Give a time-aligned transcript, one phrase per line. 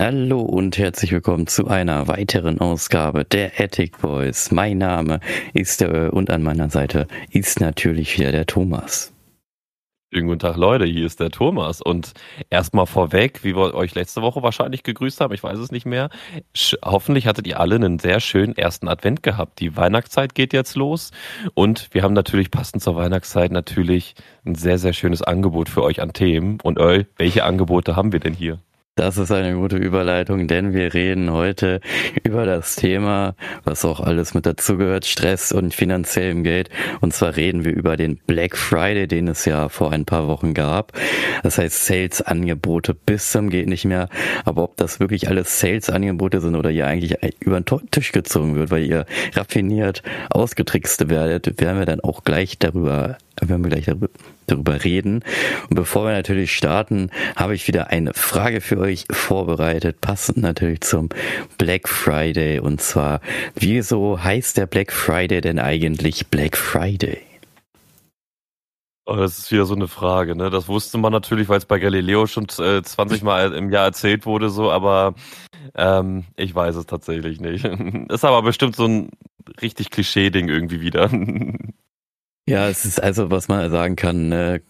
[0.00, 4.52] Hallo und herzlich willkommen zu einer weiteren Ausgabe der Attic Boys.
[4.52, 5.18] Mein Name
[5.54, 9.12] ist der und an meiner Seite ist natürlich wieder der Thomas.
[10.14, 10.84] Schönen guten Tag, Leute.
[10.84, 11.82] Hier ist der Thomas.
[11.82, 12.12] Und
[12.48, 16.10] erstmal vorweg, wie wir euch letzte Woche wahrscheinlich gegrüßt haben, ich weiß es nicht mehr.
[16.84, 19.58] hoffentlich hattet ihr alle einen sehr schönen ersten Advent gehabt.
[19.58, 21.10] Die Weihnachtszeit geht jetzt los.
[21.54, 26.00] Und wir haben natürlich passend zur Weihnachtszeit natürlich ein sehr, sehr schönes Angebot für euch
[26.00, 26.60] an Themen.
[26.62, 28.60] Und Eul, welche Angebote haben wir denn hier?
[28.98, 31.80] Das ist eine gute Überleitung, denn wir reden heute
[32.24, 36.68] über das Thema, was auch alles mit dazugehört, Stress und finanziellem Geld.
[37.00, 40.52] Und zwar reden wir über den Black Friday, den es ja vor ein paar Wochen
[40.52, 40.98] gab.
[41.44, 44.08] Das heißt Sales-Angebote bis zum geht nicht mehr.
[44.44, 48.72] Aber ob das wirklich alles Sales-Angebote sind oder ihr eigentlich über den Tisch gezogen wird,
[48.72, 53.86] weil ihr raffiniert ausgetrickst werdet, werden wir dann auch gleich darüber werden wir gleich
[54.46, 55.24] darüber reden.
[55.68, 60.80] Und bevor wir natürlich starten, habe ich wieder eine Frage für euch vorbereitet, passend natürlich
[60.80, 61.08] zum
[61.58, 62.58] Black Friday.
[62.60, 63.20] Und zwar,
[63.54, 67.18] wieso heißt der Black Friday denn eigentlich Black Friday?
[69.10, 70.50] Oh, das ist wieder so eine Frage, ne?
[70.50, 74.26] Das wusste man natürlich, weil es bei Galileo schon äh, 20 Mal im Jahr erzählt
[74.26, 75.14] wurde, so, aber
[75.74, 77.64] ähm, ich weiß es tatsächlich nicht.
[78.10, 79.10] ist aber bestimmt so ein
[79.62, 81.10] richtig Klischee-Ding irgendwie wieder.
[82.48, 84.60] Ja, es ist also, was man sagen kann, äh,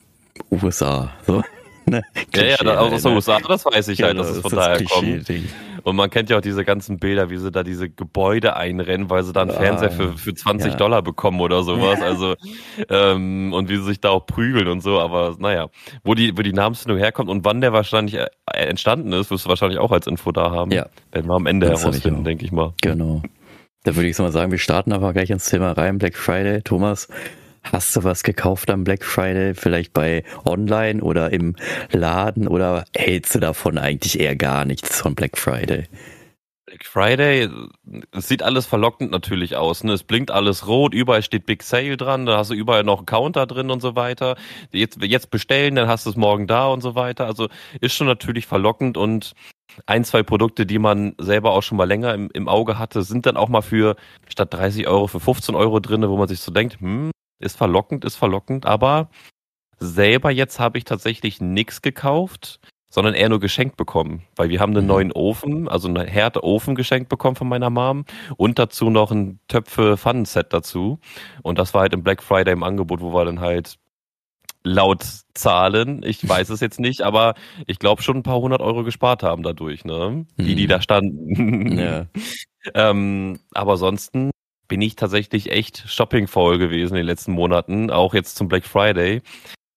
[0.51, 1.13] USA.
[1.27, 1.43] So.
[1.89, 2.03] Ne?
[2.35, 4.85] ja, ja, da, aus den USA, das weiß ich halt, dass es von das daher
[4.85, 5.31] kommt.
[5.85, 9.23] Und man kennt ja auch diese ganzen Bilder, wie sie da diese Gebäude einrennen, weil
[9.23, 10.77] sie da einen ah, Fernseher für, für 20 ja.
[10.77, 11.99] Dollar bekommen oder sowas.
[12.09, 12.35] Also,
[12.91, 15.01] ähm, und wie sie sich da auch prügeln und so.
[15.01, 15.69] Aber naja,
[16.05, 19.49] wo die, wo die Namensfindung herkommt und wann der wahrscheinlich äh, entstanden ist, wirst du
[19.49, 20.73] wahrscheinlich auch als Info da haben.
[20.73, 20.89] Ja.
[21.13, 22.75] Werden wir am Ende das herausfinden, denke ich mal.
[22.83, 23.23] Genau.
[23.85, 25.97] Da würde ich mal sagen, wir starten aber gleich ins Thema rein.
[25.97, 26.61] Black Friday.
[26.61, 27.09] Thomas,
[27.73, 29.55] Hast du was gekauft am Black Friday?
[29.55, 31.55] Vielleicht bei online oder im
[31.93, 35.87] Laden oder hältst du davon eigentlich eher gar nichts von Black Friday?
[36.65, 37.49] Black Friday,
[38.13, 39.85] es sieht alles verlockend natürlich aus.
[39.85, 39.93] Ne?
[39.93, 43.07] Es blinkt alles rot, überall steht Big Sale dran, da hast du überall noch einen
[43.07, 44.37] Counter drin und so weiter.
[44.73, 47.27] Jetzt, jetzt bestellen, dann hast du es morgen da und so weiter.
[47.27, 47.49] Also
[47.81, 49.35] ist schon natürlich verlockend und
[49.87, 53.27] ein, zwei Produkte, die man selber auch schon mal länger im, im Auge hatte, sind
[53.27, 56.51] dann auch mal für statt 30 Euro für 15 Euro drin, wo man sich so
[56.51, 59.11] denkt, hm, ist verlockend, ist verlockend, aber
[59.79, 62.61] selber jetzt habe ich tatsächlich nichts gekauft,
[62.91, 64.89] sondern eher nur geschenkt bekommen, weil wir haben einen mhm.
[64.89, 68.05] neuen Ofen, also einen Herdeofen geschenkt bekommen von meiner Mom
[68.37, 70.99] und dazu noch ein Töpfe Pfannenset dazu
[71.43, 73.79] und das war halt im Black Friday im Angebot, wo wir dann halt
[74.65, 75.05] laut
[75.35, 77.35] Zahlen, ich weiß es jetzt nicht, aber
[77.67, 80.27] ich glaube schon ein paar hundert Euro gespart haben dadurch, ne?
[80.37, 80.69] Die, die mhm.
[80.69, 81.79] da standen.
[81.79, 82.07] Ja.
[82.75, 84.31] ähm, aber ansonsten
[84.69, 89.23] bin ich tatsächlich echt shopping-faul gewesen in den letzten Monaten, auch jetzt zum Black Friday,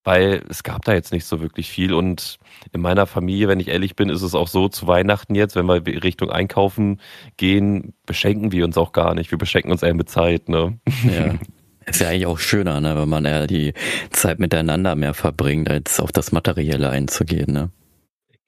[0.03, 2.38] weil es gab da jetzt nicht so wirklich viel und
[2.72, 5.68] in meiner Familie, wenn ich ehrlich bin, ist es auch so zu Weihnachten jetzt, wenn
[5.68, 7.00] wir Richtung Einkaufen
[7.38, 9.31] gehen, beschenken wir uns auch gar nicht.
[9.31, 10.79] Wir beschenken uns eher mit Zeit, ne?
[11.03, 11.35] Ja.
[11.88, 13.73] Ist ja eigentlich auch schöner, ne, wenn man eher die
[14.12, 17.72] Zeit miteinander mehr verbringt, als auf das Materielle einzugehen, ne?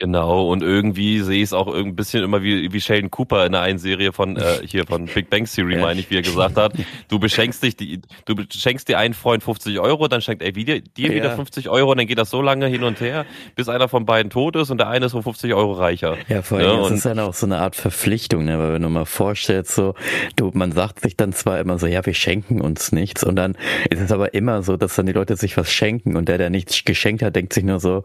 [0.03, 3.53] Genau, und irgendwie sehe ich es auch ein bisschen immer wie, wie Sheldon Cooper in
[3.53, 6.58] der einen Serie von äh, hier von Big Bang Theory, meine ich, wie er gesagt
[6.58, 6.74] hat.
[7.08, 10.80] Du beschenkst dich, die, du beschenkst dir einen Freund 50 Euro, dann schenkt er wieder,
[10.80, 11.16] dir ja.
[11.16, 13.25] wieder 50 Euro und dann geht das so lange hin und her,
[13.56, 16.18] bis einer von beiden tot ist und der eine ist um 50 Euro reicher.
[16.28, 18.59] Ja, vor allem ja, ist es dann auch so eine Art Verpflichtung, ne?
[18.59, 19.96] weil wenn du mal vorstellst, so,
[20.35, 23.56] du, man sagt sich dann zwar immer so, ja, wir schenken uns nichts und dann
[23.90, 26.50] ist es aber immer so, dass dann die Leute sich was schenken und der, der
[26.50, 28.03] nichts geschenkt hat, denkt sich nur so,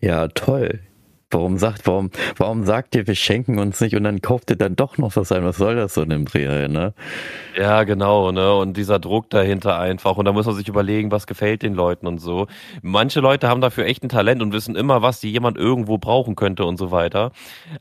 [0.00, 0.80] ja, toll,
[1.32, 4.74] Warum sagt, warum, warum sagt ihr, wir schenken uns nicht und dann kauft ihr dann
[4.74, 5.44] doch noch was ein?
[5.44, 6.92] Was soll das so in dem Dreh, ne?
[7.56, 8.52] Ja, genau, ne?
[8.54, 10.16] Und dieser Druck dahinter einfach.
[10.16, 12.48] Und da muss man sich überlegen, was gefällt den Leuten und so.
[12.82, 16.34] Manche Leute haben dafür echt ein Talent und wissen immer, was die jemand irgendwo brauchen
[16.34, 17.30] könnte und so weiter.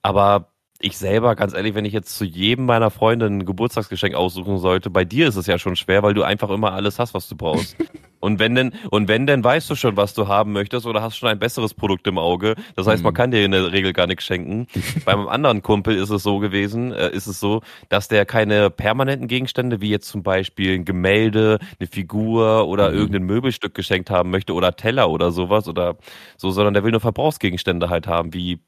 [0.04, 4.60] Aber ich selber, ganz ehrlich, wenn ich jetzt zu jedem meiner Freunde ein Geburtstagsgeschenk aussuchen
[4.60, 7.28] sollte, bei dir ist es ja schon schwer, weil du einfach immer alles hast, was
[7.28, 7.76] du brauchst.
[8.22, 11.18] und wenn denn, und wenn denn weißt du schon, was du haben möchtest oder hast
[11.18, 12.56] schon ein besseres Produkt im Auge.
[12.78, 13.18] Das heißt, man mhm.
[13.18, 14.68] kann dir in der Regel gar nichts schenken.
[15.06, 18.70] Bei meinem anderen Kumpel ist es so gewesen, äh, ist es so, dass der keine
[18.70, 22.98] permanenten Gegenstände, wie jetzt zum Beispiel ein Gemälde, eine Figur oder mhm.
[22.98, 25.98] irgendein Möbelstück geschenkt haben möchte oder Teller oder sowas oder
[26.38, 28.60] so, sondern der will nur Verbrauchsgegenstände halt haben, wie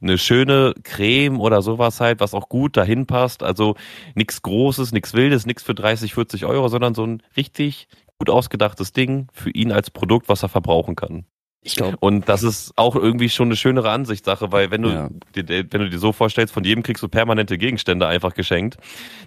[0.00, 3.42] eine schöne Creme oder sowas halt, was auch gut dahin passt.
[3.42, 3.76] Also
[4.14, 7.88] nichts Großes, nichts Wildes, nichts für 30, 40 Euro, sondern so ein richtig
[8.18, 11.24] gut ausgedachtes Ding für ihn als Produkt, was er verbrauchen kann.
[11.62, 11.96] Ich glaube.
[12.00, 15.10] Und das ist auch irgendwie schon eine schönere Ansichtssache, weil wenn du, ja.
[15.34, 18.78] dir, wenn du dir so vorstellst, von jedem kriegst du permanente Gegenstände einfach geschenkt,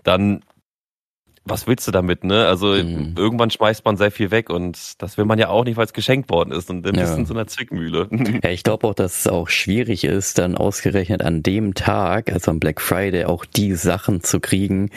[0.04, 0.44] dann
[1.45, 2.48] was willst du damit, ne?
[2.48, 3.16] Also mhm.
[3.18, 5.94] irgendwann schmeißt man sehr viel weg und das will man ja auch nicht, weil es
[5.94, 7.01] geschenkt worden ist und dann ja.
[7.01, 8.07] bist du in so einer Zwickmühle.
[8.44, 12.51] Ja, ich glaube auch, dass es auch schwierig ist, dann ausgerechnet an dem Tag, also
[12.51, 14.90] am Black Friday, auch die Sachen zu kriegen,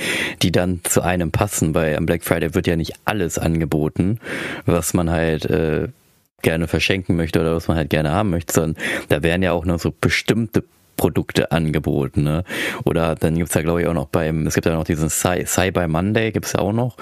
[0.43, 4.21] die dann zu einem passen, weil am Black Friday wird ja nicht alles angeboten,
[4.65, 5.89] was man halt äh,
[6.43, 9.65] gerne verschenken möchte oder was man halt gerne haben möchte, sondern da werden ja auch
[9.65, 10.65] nur so bestimmte
[10.97, 12.23] Produkte angeboten.
[12.23, 12.45] Ne?
[12.85, 15.89] Oder dann gibt's ja, glaube ich, auch noch beim, es gibt ja noch diesen Cyber
[15.89, 16.97] Monday, gibt's ja auch noch.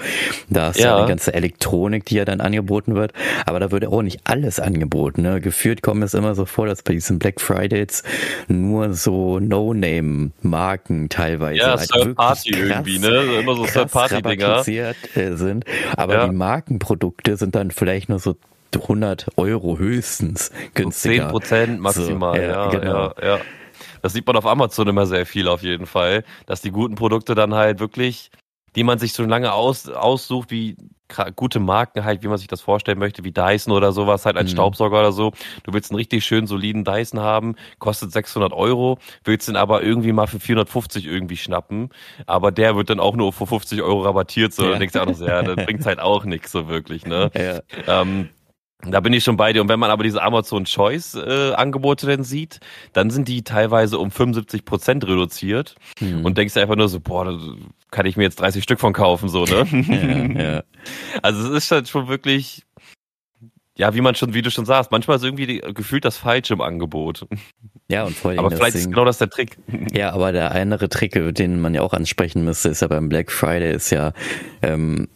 [0.49, 0.97] Da ist ja.
[0.97, 3.13] ja die ganze Elektronik, die ja dann angeboten wird.
[3.45, 5.21] Aber da wird auch nicht alles angeboten.
[5.21, 5.41] Ne?
[5.41, 8.03] Geführt kommt es immer so vor, dass bei diesen Black Fridays
[8.47, 13.39] nur so No-Name-Marken teilweise ja, halt Third Party krass, irgendwie, ne?
[13.39, 14.63] Immer so Third Party-Dinger.
[14.67, 14.93] Äh,
[15.35, 15.65] sind.
[15.95, 16.27] Aber ja.
[16.27, 18.35] die Markenprodukte sind dann vielleicht nur so
[18.75, 21.23] 100 Euro höchstens günstiger.
[21.23, 23.13] 10 Prozent maximal, so, ja, ja, genau.
[23.21, 23.39] ja, ja.
[24.05, 27.33] Das sieht man auf Amazon immer sehr viel auf jeden Fall, dass die guten Produkte
[27.33, 28.29] dann halt wirklich,
[28.75, 30.77] die man sich schon lange aus, aussucht, wie
[31.35, 34.51] gute Marken halt, wie man sich das vorstellen möchte, wie Dyson oder sowas, halt als
[34.51, 34.57] mhm.
[34.57, 35.31] Staubsauger oder so.
[35.63, 40.11] Du willst einen richtig schön soliden Dyson haben, kostet 600 Euro, willst den aber irgendwie
[40.11, 41.89] mal für 450 irgendwie schnappen,
[42.27, 44.69] aber der wird dann auch nur für 50 Euro rabattiert, so, ja.
[44.69, 47.31] dann denkst du auch noch so, ja, das bringt halt auch nichts so wirklich, ne?
[47.33, 48.01] Ja.
[48.01, 48.29] Ähm,
[48.81, 49.61] da bin ich schon bei dir.
[49.61, 52.59] Und wenn man aber diese Amazon Choice äh, Angebote dann sieht,
[52.93, 56.25] dann sind die teilweise um 75 Prozent reduziert hm.
[56.25, 57.39] und denkst einfach nur so, boah, da
[57.91, 59.65] kann ich mir jetzt 30 Stück von kaufen, so, ne?
[60.35, 60.63] ja, ja.
[61.21, 62.63] Also es ist halt schon wirklich,
[63.77, 66.61] ja, wie man schon, wie du schon sagst, manchmal ist irgendwie gefühlt das Falsche im
[66.61, 67.25] Angebot.
[67.89, 68.39] Ja, und vor allem.
[68.39, 69.57] Aber vielleicht ist genau das der Trick.
[69.91, 73.31] Ja, aber der andere Trick, den man ja auch ansprechen müsste, ist ja beim Black
[73.31, 74.13] Friday, ist ja,
[74.61, 75.07] ähm,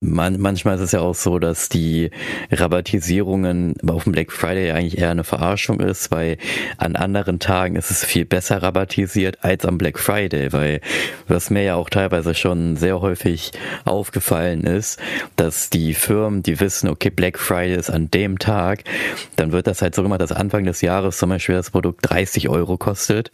[0.00, 2.10] man, manchmal ist es ja auch so, dass die
[2.52, 6.38] Rabattisierungen auf dem Black Friday eigentlich eher eine Verarschung ist, weil
[6.76, 10.80] an anderen Tagen ist es viel besser rabattisiert als am Black Friday, weil
[11.26, 13.50] was mir ja auch teilweise schon sehr häufig
[13.84, 15.00] aufgefallen ist,
[15.34, 18.84] dass die Firmen, die wissen, okay, Black Friday ist an dem Tag,
[19.34, 22.48] dann wird das halt so gemacht, dass Anfang des Jahres zum Beispiel das Produkt 30
[22.48, 23.32] Euro kostet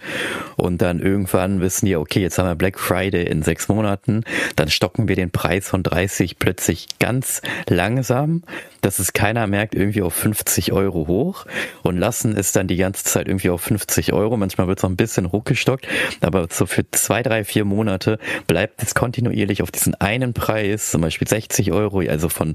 [0.56, 4.24] und dann irgendwann wissen die, okay, jetzt haben wir Black Friday in sechs Monaten,
[4.56, 8.44] dann stocken wir den Preis von 30 plötzlich plötzlich ganz langsam,
[8.80, 11.46] dass es keiner merkt, irgendwie auf 50 Euro hoch
[11.82, 14.36] und lassen es dann die ganze Zeit irgendwie auf 50 Euro.
[14.36, 15.88] Manchmal wird es noch ein bisschen hochgestockt,
[16.20, 21.00] aber so für zwei, drei, vier Monate bleibt es kontinuierlich auf diesen einen Preis, zum
[21.00, 22.54] Beispiel 60 Euro, also von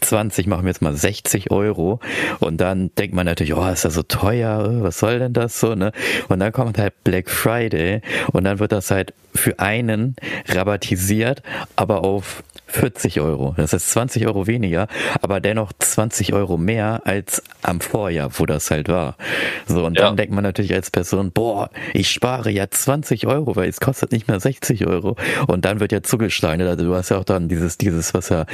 [0.00, 2.00] 20 machen wir jetzt mal 60 Euro
[2.40, 5.76] und dann denkt man natürlich, oh, ist das so teuer, was soll denn das so,
[5.76, 5.92] ne?
[6.26, 8.00] Und dann kommt halt Black Friday
[8.32, 10.16] und dann wird das halt für einen
[10.48, 11.42] rabattisiert,
[11.76, 12.42] aber auf
[12.76, 13.54] 40 Euro.
[13.56, 14.88] Das ist 20 Euro weniger,
[15.22, 19.16] aber dennoch 20 Euro mehr als am Vorjahr, wo das halt war.
[19.66, 20.04] So, und ja.
[20.04, 24.12] dann denkt man natürlich als Person, boah, ich spare ja 20 Euro, weil es kostet
[24.12, 25.16] nicht mehr 60 Euro.
[25.46, 26.66] Und dann wird ja zugeschlagen.
[26.66, 28.46] Also du hast ja auch dann dieses, dieses, was ja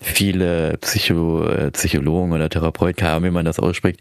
[0.00, 4.00] viele Psycho, äh, Psychologen oder Therapeuten haben, wie man das ausspricht,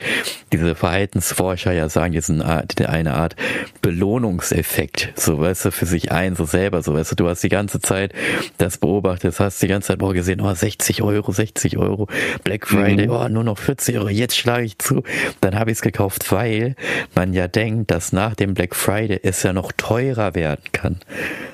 [0.54, 3.36] diese Verhaltensforscher ja sagen, jetzt eine Art
[3.82, 5.10] Belohnungseffekt.
[5.16, 7.80] So, weißt du, für sich ein, so selber, so, weißt du, du hast die ganze
[7.80, 8.14] Zeit
[8.58, 12.08] das beobachtet, hast hast die ganze Zeit boah, gesehen, oh, 60 Euro, 60 Euro,
[12.44, 13.14] Black Friday, mhm.
[13.14, 15.04] oh, nur noch 40 Euro, jetzt schlage ich zu.
[15.42, 16.76] Dann habe ich es gekauft, weil
[17.16, 20.98] man ja denkt, dass nach dem Black Friday es ja noch teurer werden kann.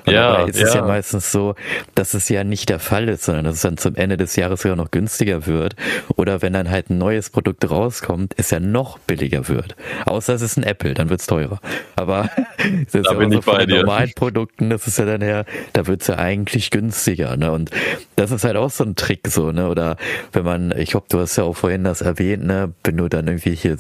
[0.06, 0.68] Und ja, es ja.
[0.68, 1.56] ist ja meistens so,
[1.96, 4.62] dass es ja nicht der Fall ist, sondern dass es dann zum Ende des Jahres
[4.62, 5.76] sogar noch günstiger wird.
[6.16, 9.76] Oder wenn dann halt ein neues Produkt rauskommt, es ja noch billiger wird.
[10.06, 11.60] Außer es ist ein Apple, dann wird es teurer.
[11.96, 12.30] Aber
[12.88, 15.88] es ist da ja bin so bei normalen Produkten, das ist ja dann ja, da
[15.88, 17.38] wird es ja eigentlich günstiger.
[17.38, 17.52] Ne?
[17.52, 17.70] Und
[18.16, 19.70] das ist halt auch so ein Trick so, ne?
[19.70, 19.98] Oder
[20.32, 22.74] wenn man, ich hoffe, du hast ja auch vorhin das erwähnt, ne?
[22.84, 23.78] Wenn du dann irgendwie hier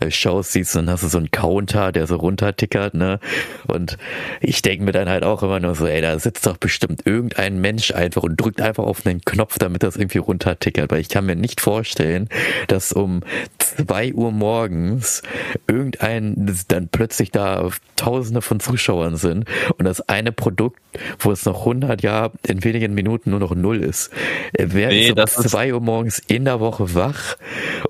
[0.00, 3.20] äh, Shows siehst, dann hast du so einen Counter, der so runtertickert, ne?
[3.66, 3.98] Und
[4.40, 7.60] ich denke mir dann halt auch immer nur so, ey, da sitzt doch bestimmt irgendein
[7.60, 10.90] Mensch einfach und drückt einfach auf einen Knopf, damit das irgendwie runtertickert.
[10.90, 12.28] Weil ich kann mir nicht vorstellen,
[12.66, 13.22] dass um
[13.58, 15.22] zwei Uhr morgens
[15.66, 19.44] irgendein dann plötzlich da Tausende von Zuschauern sind
[19.76, 20.80] und das eine Produkt,
[21.18, 24.10] wo es noch 100 Jahre in wenigen Minuten nur noch null ist.
[24.52, 27.36] Wer nee, ist um zwei Uhr morgens in der Woche wach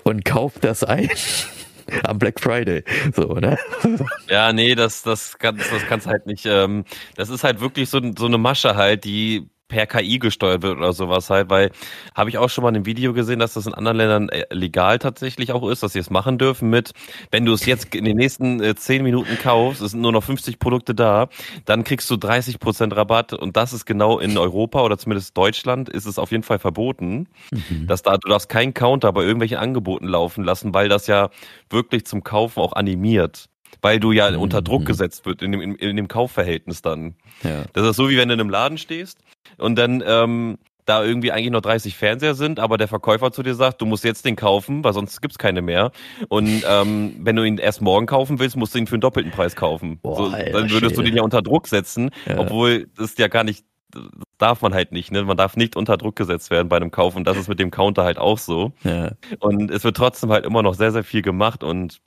[0.03, 1.09] und kauft das ein?
[2.03, 2.83] am Black Friday.
[3.15, 3.57] So, ne?
[4.29, 6.45] Ja, nee, das, das kannst, das kannst halt nicht.
[6.45, 6.85] Ähm,
[7.15, 10.91] das ist halt wirklich so, so eine Masche halt, die per KI gesteuert wird oder
[10.91, 11.71] sowas halt, weil
[12.13, 14.45] habe ich auch schon mal in einem Video gesehen, dass das in anderen Ländern äh,
[14.51, 16.91] legal tatsächlich auch ist, dass sie es machen dürfen mit,
[17.31, 20.23] wenn du es jetzt in den nächsten äh, 10 Minuten kaufst, es sind nur noch
[20.23, 21.29] 50 Produkte da,
[21.65, 25.87] dann kriegst du 30 Prozent Rabatt und das ist genau in Europa oder zumindest Deutschland
[25.87, 27.85] ist es auf jeden Fall verboten, mhm.
[27.87, 31.29] dass da, du darfst keinen Counter bei irgendwelchen Angeboten laufen lassen, weil das ja
[31.69, 33.49] wirklich zum Kaufen auch animiert.
[33.81, 34.39] Weil du ja Mhm.
[34.39, 37.15] unter Druck gesetzt wird in dem, in, in dem Kaufverhältnis dann.
[37.43, 37.63] Ja.
[37.73, 39.19] Das ist so, wie wenn du in einem Laden stehst
[39.57, 43.53] und dann ähm, da irgendwie eigentlich noch 30 Fernseher sind, aber der Verkäufer zu dir
[43.53, 45.91] sagt, du musst jetzt den kaufen, weil sonst gibt's keine mehr.
[46.29, 49.31] Und ähm, wenn du ihn erst morgen kaufen willst, musst du ihn für einen doppelten
[49.31, 49.99] Preis kaufen.
[50.01, 51.03] Boah, so, dann würdest du Schwede.
[51.11, 52.39] den ja unter Druck setzen, Ja.
[52.39, 54.01] obwohl das ja gar nicht, das
[54.39, 55.23] darf man halt nicht, ne?
[55.23, 57.69] Man darf nicht unter Druck gesetzt werden bei einem Kauf und das ist mit dem
[57.69, 58.71] Counter halt auch so.
[58.83, 59.11] Ja.
[59.39, 61.99] Und es wird trotzdem halt immer noch sehr, sehr viel gemacht und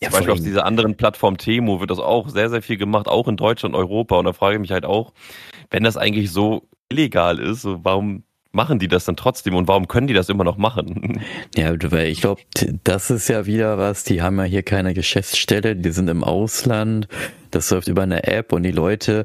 [0.00, 3.08] Ja, zum Beispiel auf dieser anderen Plattform Temo wird das auch sehr, sehr viel gemacht,
[3.08, 4.16] auch in Deutschland und Europa.
[4.16, 5.12] Und da frage ich mich halt auch,
[5.70, 9.88] wenn das eigentlich so illegal ist, so warum machen die das dann trotzdem und warum
[9.88, 11.22] können die das immer noch machen?
[11.56, 12.40] Ja, weil ich glaube,
[12.84, 17.08] das ist ja wieder was, die haben ja hier keine Geschäftsstelle, die sind im Ausland,
[17.50, 19.24] das läuft über eine App und die Leute,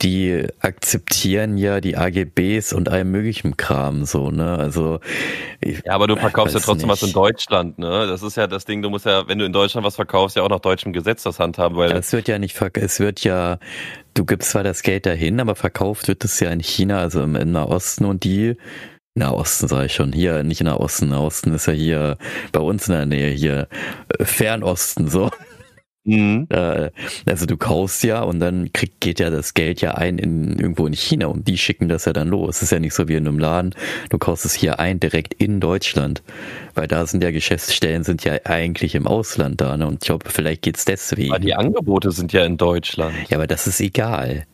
[0.00, 4.56] die akzeptieren ja die AGBs und allem möglichen Kram so, ne?
[4.56, 5.00] Also
[5.62, 7.16] Ja, aber du verkaufst ja trotzdem was in nicht.
[7.16, 8.06] Deutschland, ne?
[8.06, 10.42] Das ist ja das Ding, du musst ja, wenn du in Deutschland was verkaufst, ja
[10.42, 13.58] auch nach deutschem Gesetz das handhaben, weil es wird ja nicht es wird ja,
[14.14, 17.32] du gibst zwar das Geld dahin, aber verkauft wird es ja in China, also im,
[17.52, 18.56] Nahosten und die
[19.16, 22.18] Nahosten sage ich schon, hier nicht Nahosten, Nahosten ist ja hier
[22.52, 23.68] bei uns in der Nähe hier
[24.18, 25.30] äh, Fernosten so.
[26.04, 26.46] Mhm.
[26.50, 26.90] Äh,
[27.26, 30.86] also du kaufst ja und dann kriegt, geht ja das Geld ja ein in irgendwo
[30.86, 32.56] in China und die schicken das ja dann los.
[32.56, 33.74] Es ist ja nicht so wie in einem Laden,
[34.10, 36.22] du kaufst es hier ein direkt in Deutschland,
[36.74, 39.86] weil da sind ja Geschäftsstellen sind ja eigentlich im Ausland da, ne?
[39.86, 41.32] Und ich glaube, vielleicht geht's deswegen.
[41.32, 43.14] Aber die Angebote sind ja in Deutschland.
[43.28, 44.46] ja, aber das ist egal.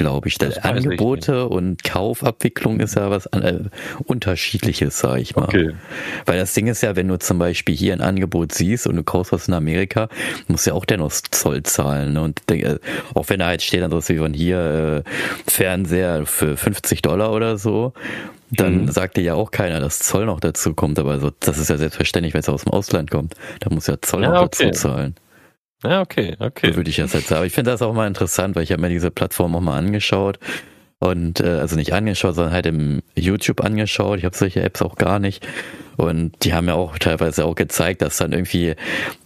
[0.00, 0.38] Glaube ich.
[0.38, 3.60] Das Angebote und Kaufabwicklung ist ja was äh,
[4.06, 5.44] unterschiedliches, sage ich mal.
[5.44, 5.72] Okay.
[6.24, 9.02] Weil das Ding ist ja, wenn du zum Beispiel hier ein Angebot siehst und du
[9.04, 10.08] kaufst was in Amerika,
[10.48, 12.14] musst du ja auch dennoch Zoll zahlen.
[12.14, 12.22] Ne?
[12.22, 12.78] Und äh,
[13.12, 15.10] auch wenn da halt steht dann wie von hier äh,
[15.50, 17.92] Fernseher für 50 Dollar oder so,
[18.50, 18.90] dann Mhm.
[18.90, 20.98] sagt dir ja auch keiner, dass Zoll noch dazu kommt.
[20.98, 23.34] Aber so, das ist ja selbstverständlich, weil es aus dem Ausland kommt.
[23.60, 24.70] Da muss ja Zoll Ja, noch okay.
[24.70, 25.14] dazu zahlen.
[25.82, 26.70] Ja, okay, okay.
[26.70, 27.38] So würde ich das jetzt sagen.
[27.38, 29.78] Aber ich finde das auch mal interessant, weil ich habe mir diese Plattform auch mal
[29.78, 30.38] angeschaut.
[30.98, 34.18] Und äh, also nicht angeschaut, sondern halt im YouTube angeschaut.
[34.18, 35.46] Ich habe solche Apps auch gar nicht.
[36.00, 38.74] Und die haben ja auch teilweise auch gezeigt, dass dann irgendwie,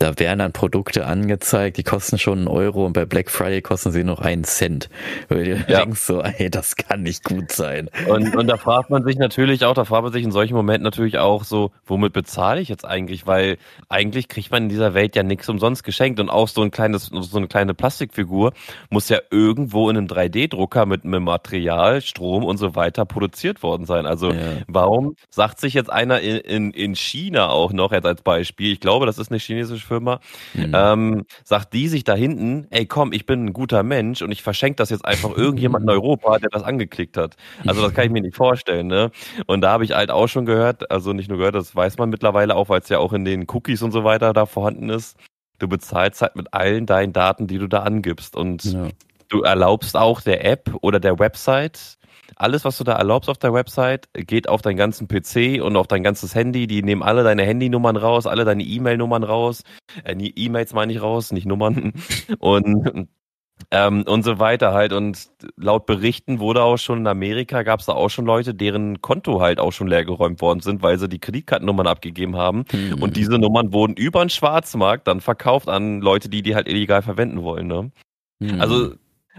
[0.01, 3.93] da werden dann Produkte angezeigt, die kosten schon einen Euro und bei Black Friday kosten
[3.93, 4.89] sie noch einen Cent.
[5.29, 5.79] Weil du Ja.
[5.85, 7.89] denkst so, ey, das kann nicht gut sein.
[8.09, 10.83] Und, und da fragt man sich natürlich auch, da fragt man sich in solchen Momenten
[10.83, 13.27] natürlich auch so, womit bezahle ich jetzt eigentlich?
[13.27, 13.57] Weil
[13.89, 17.07] eigentlich kriegt man in dieser Welt ja nichts umsonst geschenkt und auch so ein kleines,
[17.07, 18.53] so eine kleine Plastikfigur
[18.91, 23.87] muss ja irgendwo in einem 3D-Drucker mit, mit Material, Strom und so weiter produziert worden
[23.87, 24.07] sein.
[24.07, 24.41] Also Ja.
[24.67, 28.81] warum sagt sich jetzt einer in, in, in China auch noch jetzt als Beispiel, ich
[28.81, 30.21] glaube, das ist eine chinesische Firma,
[30.55, 30.73] Mhm.
[30.75, 34.43] ähm, sagt die sich da hinten, ey komm, ich bin ein guter Mensch und ich
[34.43, 37.37] verschenke das jetzt einfach irgendjemand in Europa, der das angeklickt hat.
[37.67, 39.11] Also das kann ich mir nicht vorstellen, ne?
[39.47, 42.11] Und da habe ich halt auch schon gehört, also nicht nur gehört, das weiß man
[42.11, 45.17] mittlerweile auch, weil es ja auch in den Cookies und so weiter da vorhanden ist.
[45.59, 48.89] Du bezahlst halt mit allen deinen Daten, die du da angibst und Ja.
[49.29, 51.97] du erlaubst auch der App oder der Website,
[52.37, 55.87] alles, was du da erlaubst auf der Website, geht auf deinen ganzen PC und auf
[55.87, 56.67] dein ganzes Handy.
[56.67, 59.63] Die nehmen alle deine Handynummern raus, alle deine E-Mail-Nummern raus.
[60.05, 61.93] Äh, E-Mails meine ich raus, nicht Nummern.
[62.39, 63.09] Und,
[63.71, 64.93] ähm, und so weiter halt.
[64.93, 69.01] Und laut Berichten wurde auch schon in Amerika, gab es da auch schon Leute, deren
[69.01, 72.65] Konto halt auch schon leergeräumt worden sind, weil sie die Kreditkartennummern abgegeben haben.
[72.73, 73.01] Mhm.
[73.01, 77.03] Und diese Nummern wurden über den Schwarzmarkt dann verkauft an Leute, die die halt illegal
[77.03, 77.69] verwenden wollen.
[77.69, 77.93] Ne?
[78.41, 78.61] Mhm.
[78.61, 78.95] Also,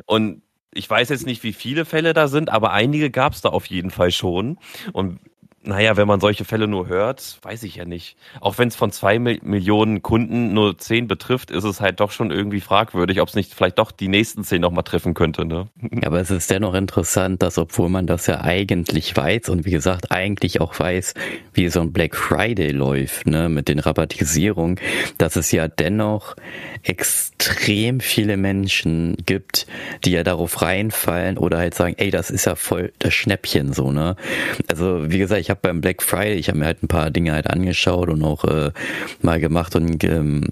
[0.05, 0.41] und
[0.75, 3.65] ich weiß jetzt nicht, wie viele Fälle da sind, aber einige gab es da auf
[3.65, 4.57] jeden Fall schon.
[4.91, 5.19] Und
[5.65, 8.15] naja, wenn man solche Fälle nur hört, weiß ich ja nicht.
[8.39, 12.11] Auch wenn es von zwei Mil Millionen Kunden nur zehn betrifft, ist es halt doch
[12.11, 15.45] schon irgendwie fragwürdig, ob es nicht vielleicht doch die nächsten zehn nochmal treffen könnte.
[15.45, 15.67] Ne?
[16.05, 20.11] Aber es ist dennoch interessant, dass obwohl man das ja eigentlich weiß und wie gesagt
[20.11, 21.13] eigentlich auch weiß,
[21.53, 24.79] wie so ein Black Friday läuft, ne, mit den Rabattisierungen,
[25.17, 26.35] dass es ja dennoch
[26.83, 29.67] extrem viele Menschen gibt,
[30.03, 33.91] die ja darauf reinfallen oder halt sagen, ey, das ist ja voll das Schnäppchen so,
[33.91, 34.15] ne?
[34.67, 37.33] Also, wie gesagt, ich habe beim Black Friday, ich habe mir halt ein paar Dinge
[37.33, 38.71] halt angeschaut und auch äh,
[39.21, 40.49] mal gemacht und ähm,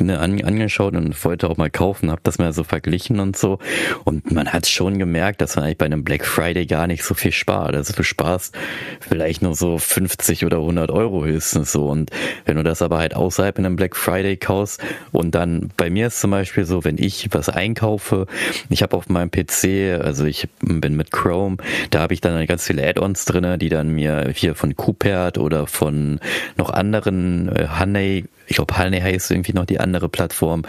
[0.00, 3.58] ne, an, angeschaut und wollte auch mal kaufen, habe das mal so verglichen und so.
[4.04, 7.14] Und man hat schon gemerkt, dass man eigentlich bei einem Black Friday gar nicht so
[7.14, 7.74] viel spart.
[7.74, 8.56] Also du sparst
[9.00, 11.86] vielleicht nur so 50 oder 100 Euro höchstens so.
[11.86, 12.10] Und
[12.44, 14.82] wenn du das aber halt außerhalb in einem Black Friday kaufst
[15.12, 18.26] und dann bei mir ist zum Beispiel so, wenn ich was einkaufe,
[18.68, 21.56] ich habe auf meinem PC, also ich bin mit Chrome,
[21.90, 25.66] da habe ich dann ganz viele Add-ons drinne, die dann mir hier von Coopert oder
[25.66, 26.20] von
[26.56, 30.62] noch anderen äh, Honey ich glaube, Honey heißt irgendwie noch die andere Plattform.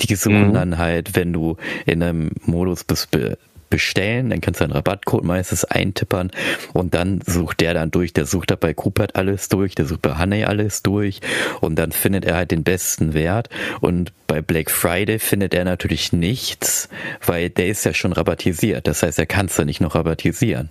[0.00, 0.54] Die suchen Mhm.
[0.54, 5.24] dann halt, wenn du in einem Modus bist, be- bestellen, dann kannst du einen Rabattcode
[5.24, 6.30] meistens eintippern
[6.72, 10.02] und dann sucht der dann durch, der sucht da bei Coopert alles durch, der sucht
[10.02, 11.18] bei Honey alles durch
[11.60, 13.48] und dann findet er halt den besten Wert
[13.80, 16.88] und bei Black Friday findet er natürlich nichts,
[17.26, 18.86] weil der ist ja schon rabattisiert.
[18.86, 20.68] Das heißt, er kann es ja nicht noch rabattisieren.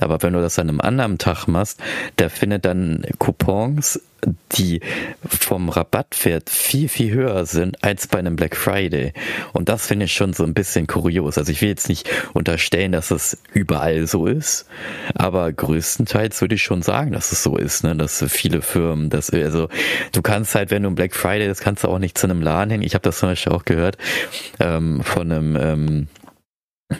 [0.00, 1.80] Aber wenn du das an einem anderen Tag machst,
[2.18, 4.00] der findet dann Coupons
[4.52, 4.80] die
[5.26, 9.12] vom Rabattwert viel, viel höher sind als bei einem Black Friday.
[9.52, 11.38] Und das finde ich schon so ein bisschen kurios.
[11.38, 14.66] Also ich will jetzt nicht unterstellen, dass es überall so ist,
[15.14, 17.96] aber größtenteils würde ich schon sagen, dass es so ist, ne?
[17.96, 19.68] dass viele Firmen, das, also
[20.12, 22.42] du kannst halt, wenn du ein Black Friday, das kannst du auch nicht zu einem
[22.42, 22.82] Laden hin.
[22.82, 23.98] Ich habe das zum Beispiel auch gehört
[24.60, 26.08] ähm, von einem ähm,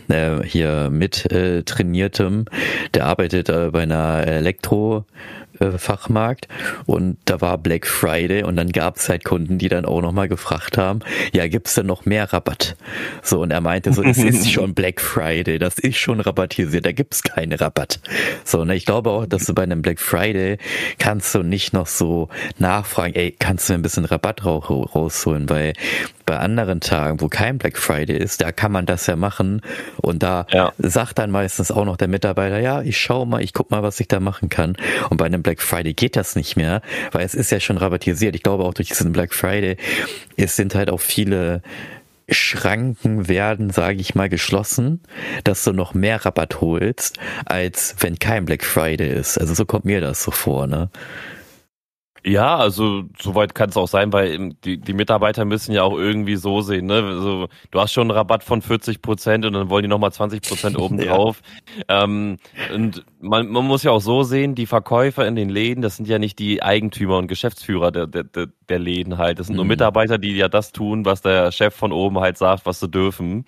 [0.08, 2.46] äh, hier mit äh, trainiertem,
[2.94, 5.04] der arbeitet äh, bei einer Elektro
[5.60, 6.48] äh, Fachmarkt
[6.86, 10.28] und da war Black Friday und dann gab es halt Kunden, die dann auch nochmal
[10.28, 11.00] gefragt haben,
[11.32, 12.76] ja, gibt's denn noch mehr Rabatt?
[13.22, 16.92] So, und er meinte so, es ist schon Black Friday, das ist schon rabattisiert, da
[16.92, 18.00] gibt's keinen Rabatt.
[18.44, 20.58] So, und ich glaube auch, dass du bei einem Black Friday
[20.98, 25.74] kannst du nicht noch so nachfragen, ey, kannst du ein bisschen Rabatt rausholen, weil
[26.26, 29.60] bei anderen Tagen, wo kein Black Friday ist, da kann man das ja machen
[29.98, 30.72] und da ja.
[30.78, 34.00] sagt dann meistens auch noch der Mitarbeiter, ja, ich schau mal, ich guck mal, was
[34.00, 34.76] ich da machen kann.
[35.10, 36.82] Und bei einem Black Friday geht das nicht mehr,
[37.12, 38.34] weil es ist ja schon rabattisiert.
[38.34, 39.76] Ich glaube auch durch diesen Black Friday,
[40.36, 41.62] es sind halt auch viele
[42.28, 45.02] Schranken werden, sage ich mal, geschlossen,
[45.44, 49.38] dass du noch mehr Rabatt holst, als wenn kein Black Friday ist.
[49.38, 50.90] Also so kommt mir das so vor, ne?
[52.26, 56.36] Ja, also soweit kann es auch sein, weil die, die Mitarbeiter müssen ja auch irgendwie
[56.36, 56.86] so sehen.
[56.86, 56.94] Ne?
[56.94, 60.40] Also, du hast schon einen Rabatt von 40 Prozent und dann wollen die nochmal 20
[60.40, 61.42] Prozent obendrauf.
[61.86, 62.04] ja.
[62.04, 62.38] ähm,
[62.74, 66.08] und man, man muss ja auch so sehen, die Verkäufer in den Läden, das sind
[66.08, 68.24] ja nicht die Eigentümer und Geschäftsführer der, der,
[68.70, 69.38] der Läden halt.
[69.38, 69.70] Das sind nur mhm.
[69.72, 73.44] Mitarbeiter, die ja das tun, was der Chef von oben halt sagt, was sie dürfen.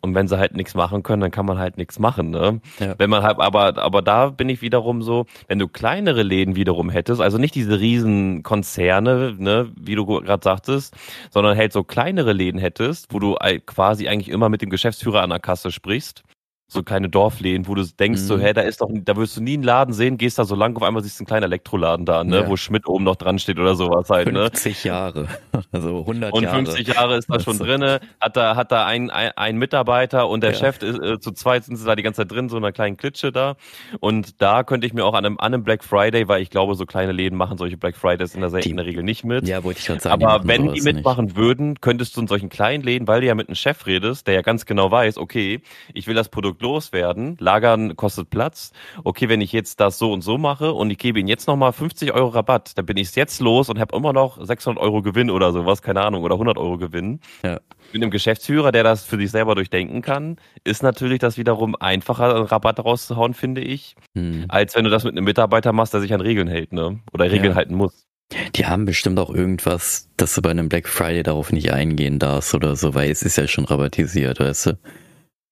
[0.00, 2.30] Und wenn sie halt nichts machen können, dann kann man halt nichts machen.
[2.30, 2.60] Ne?
[2.78, 2.94] Ja.
[2.98, 6.90] Wenn man halt, aber, aber da bin ich wiederum so, wenn du kleinere Läden wiederum
[6.90, 10.96] hättest, also nicht diese riesen Konzerne, ne, wie du gerade sagtest,
[11.30, 15.30] sondern halt so kleinere Läden hättest, wo du quasi eigentlich immer mit dem Geschäftsführer an
[15.30, 16.22] der Kasse sprichst
[16.72, 18.26] so kleine Dorfläden, wo du denkst, mhm.
[18.26, 20.54] so, hä, da ist doch, da wirst du nie einen Laden sehen, gehst da so
[20.54, 22.48] lang, auf einmal siehst du einen kleinen Elektroladen da, ne, ja.
[22.48, 24.50] wo Schmidt oben noch dran steht oder sowas halt, 50 ne.
[24.50, 25.28] 50 Jahre,
[25.72, 26.58] also 100 und Jahre.
[26.58, 30.28] Und 50 Jahre ist da schon drinne, hat da, hat da ein, ein, ein Mitarbeiter
[30.28, 30.58] und der ja.
[30.58, 32.96] Chef ist, äh, zu zweit sind sie da die ganze Zeit drin, so einer kleinen
[32.96, 33.56] Klitsche da.
[34.00, 36.74] Und da könnte ich mir auch an einem, an einem Black Friday, weil ich glaube,
[36.74, 39.48] so kleine Läden machen solche Black Fridays in der, die, in der Regel nicht mit.
[39.48, 40.22] Ja, wollte ich schon sagen.
[40.22, 41.36] Aber die wenn die mitmachen nicht.
[41.36, 44.34] würden, könntest du in solchen kleinen Läden, weil du ja mit einem Chef redest, der
[44.34, 45.60] ja ganz genau weiß, okay,
[45.94, 48.72] ich will das Produkt loswerden, Lagern kostet Platz.
[49.04, 51.72] Okay, wenn ich jetzt das so und so mache und ich gebe Ihnen jetzt nochmal
[51.72, 55.30] 50 Euro Rabatt, dann bin ich jetzt los und habe immer noch 600 Euro Gewinn
[55.30, 57.20] oder sowas, keine Ahnung, oder 100 Euro Gewinn.
[57.42, 57.60] Ja.
[57.92, 62.34] Mit einem Geschäftsführer, der das für sich selber durchdenken kann, ist natürlich das wiederum einfacher,
[62.34, 64.44] einen Rabatt rauszuhauen, finde ich, hm.
[64.48, 67.00] als wenn du das mit einem Mitarbeiter machst, der sich an Regeln hält, ne?
[67.12, 67.54] Oder Regeln ja.
[67.56, 68.06] halten muss.
[68.54, 72.54] Die haben bestimmt auch irgendwas, dass du bei einem Black Friday darauf nicht eingehen darfst
[72.54, 74.78] oder so, weil es ist ja schon rabattisiert, weißt du?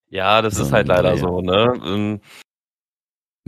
[0.09, 2.19] Ja, das ist halt leider so, ne?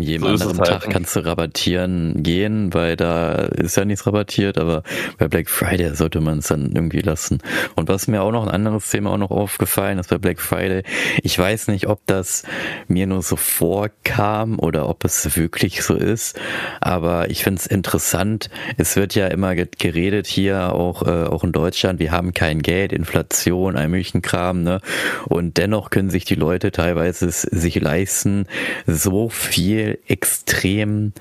[0.01, 0.89] Jedem so anderen Tag halt.
[0.89, 4.83] kannst du rabattieren gehen, weil da ist ja nichts rabattiert, aber
[5.17, 7.39] bei Black Friday sollte man es dann irgendwie lassen.
[7.75, 10.83] Und was mir auch noch ein anderes Thema auch noch aufgefallen ist bei Black Friday,
[11.23, 12.43] ich weiß nicht, ob das
[12.87, 16.39] mir nur so vorkam oder ob es wirklich so ist,
[16.79, 18.49] aber ich finde es interessant.
[18.77, 22.93] Es wird ja immer geredet hier auch äh, auch in Deutschland, wir haben kein Geld,
[22.93, 24.81] Inflation, ein möglichen Kram, ne?
[25.25, 28.45] Und dennoch können sich die Leute teilweise sich leisten,
[28.85, 31.13] so viel extrem,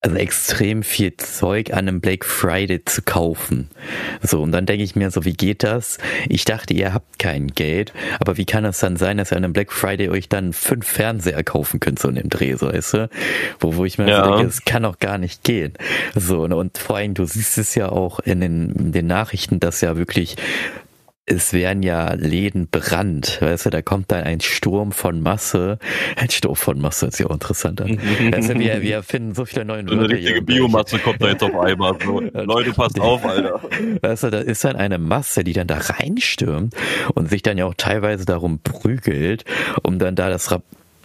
[0.00, 3.68] also extrem viel Zeug an einem Black Friday zu kaufen.
[4.22, 5.98] So, und dann denke ich mir so, wie geht das?
[6.28, 9.44] Ich dachte, ihr habt kein Geld, aber wie kann es dann sein, dass ihr an
[9.44, 12.94] einem Black Friday euch dann fünf Fernseher kaufen könnt, so in dem Dreh, so, weißt
[12.94, 13.10] du?
[13.60, 14.24] Wo, wo ich mir ja.
[14.24, 15.72] so denke, es kann doch gar nicht gehen.
[16.14, 19.80] So, und vor allem, du siehst es ja auch in den, in den Nachrichten, dass
[19.80, 20.36] ja wirklich
[21.28, 25.78] es werden ja Läden brannt, weißt du, da kommt dann ein Sturm von Masse,
[26.16, 27.80] ein Sturm von Masse, ist ja auch interessant.
[27.80, 30.04] also wir, wir finden so viele neue Wörter.
[30.04, 31.96] Eine richtige Biomasse kommt da jetzt auf einmal.
[32.04, 32.20] So.
[32.32, 33.60] Leute, passt auf, Alter.
[34.00, 36.74] Weißt du, da ist dann eine Masse, die dann da reinstürmt
[37.14, 39.44] und sich dann ja auch teilweise darum prügelt,
[39.82, 40.50] um dann da das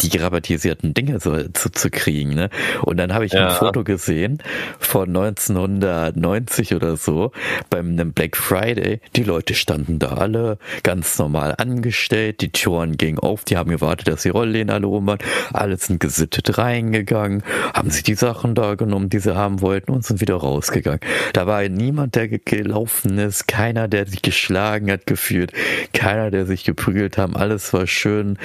[0.01, 2.33] die rabattisierten Dinge so zu, zu kriegen.
[2.33, 2.49] Ne?
[2.81, 3.47] Und dann habe ich ja.
[3.47, 4.39] ein Foto gesehen
[4.79, 7.31] von 1990 oder so
[7.69, 8.99] beim einem Black Friday.
[9.15, 14.07] Die Leute standen da alle ganz normal angestellt, die Türen gingen auf, die haben gewartet,
[14.07, 15.19] dass die Rollläden alle oben waren.
[15.53, 20.05] Alle sind gesittet reingegangen, haben sich die Sachen da genommen, die sie haben wollten und
[20.05, 20.99] sind wieder rausgegangen.
[21.33, 25.53] Da war niemand, der gelaufen ist, keiner, der sich geschlagen hat, gefühlt,
[25.93, 27.35] keiner, der sich geprügelt haben.
[27.35, 28.37] Alles war schön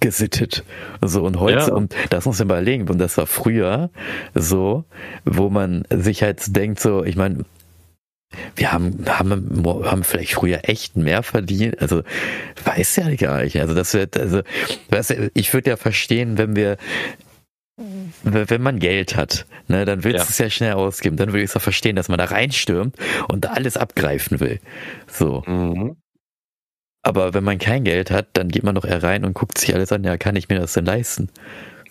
[0.00, 0.64] gesittet.
[1.00, 1.72] So, und heute, ja.
[1.72, 3.90] und das muss man überlegen, und das war früher
[4.34, 4.84] so,
[5.24, 7.44] wo man sich halt denkt, so, ich meine,
[8.56, 11.80] wir haben, haben, haben vielleicht früher echt mehr verdient.
[11.80, 12.02] Also,
[12.64, 13.60] weiß ja gar nicht.
[13.60, 14.40] Also, das wird, also,
[14.88, 16.76] weißt du, ich würde ja verstehen, wenn wir,
[18.22, 21.16] wenn man Geld hat, ne, dann willst du es ja schnell ausgeben.
[21.16, 22.96] Dann würde ich es auch verstehen, dass man da reinstürmt
[23.28, 24.60] und da alles abgreifen will.
[25.08, 25.42] So.
[25.46, 25.96] Mhm.
[27.02, 29.74] Aber wenn man kein Geld hat, dann geht man doch eher rein und guckt sich
[29.74, 31.28] alles an, ja, kann ich mir das denn leisten?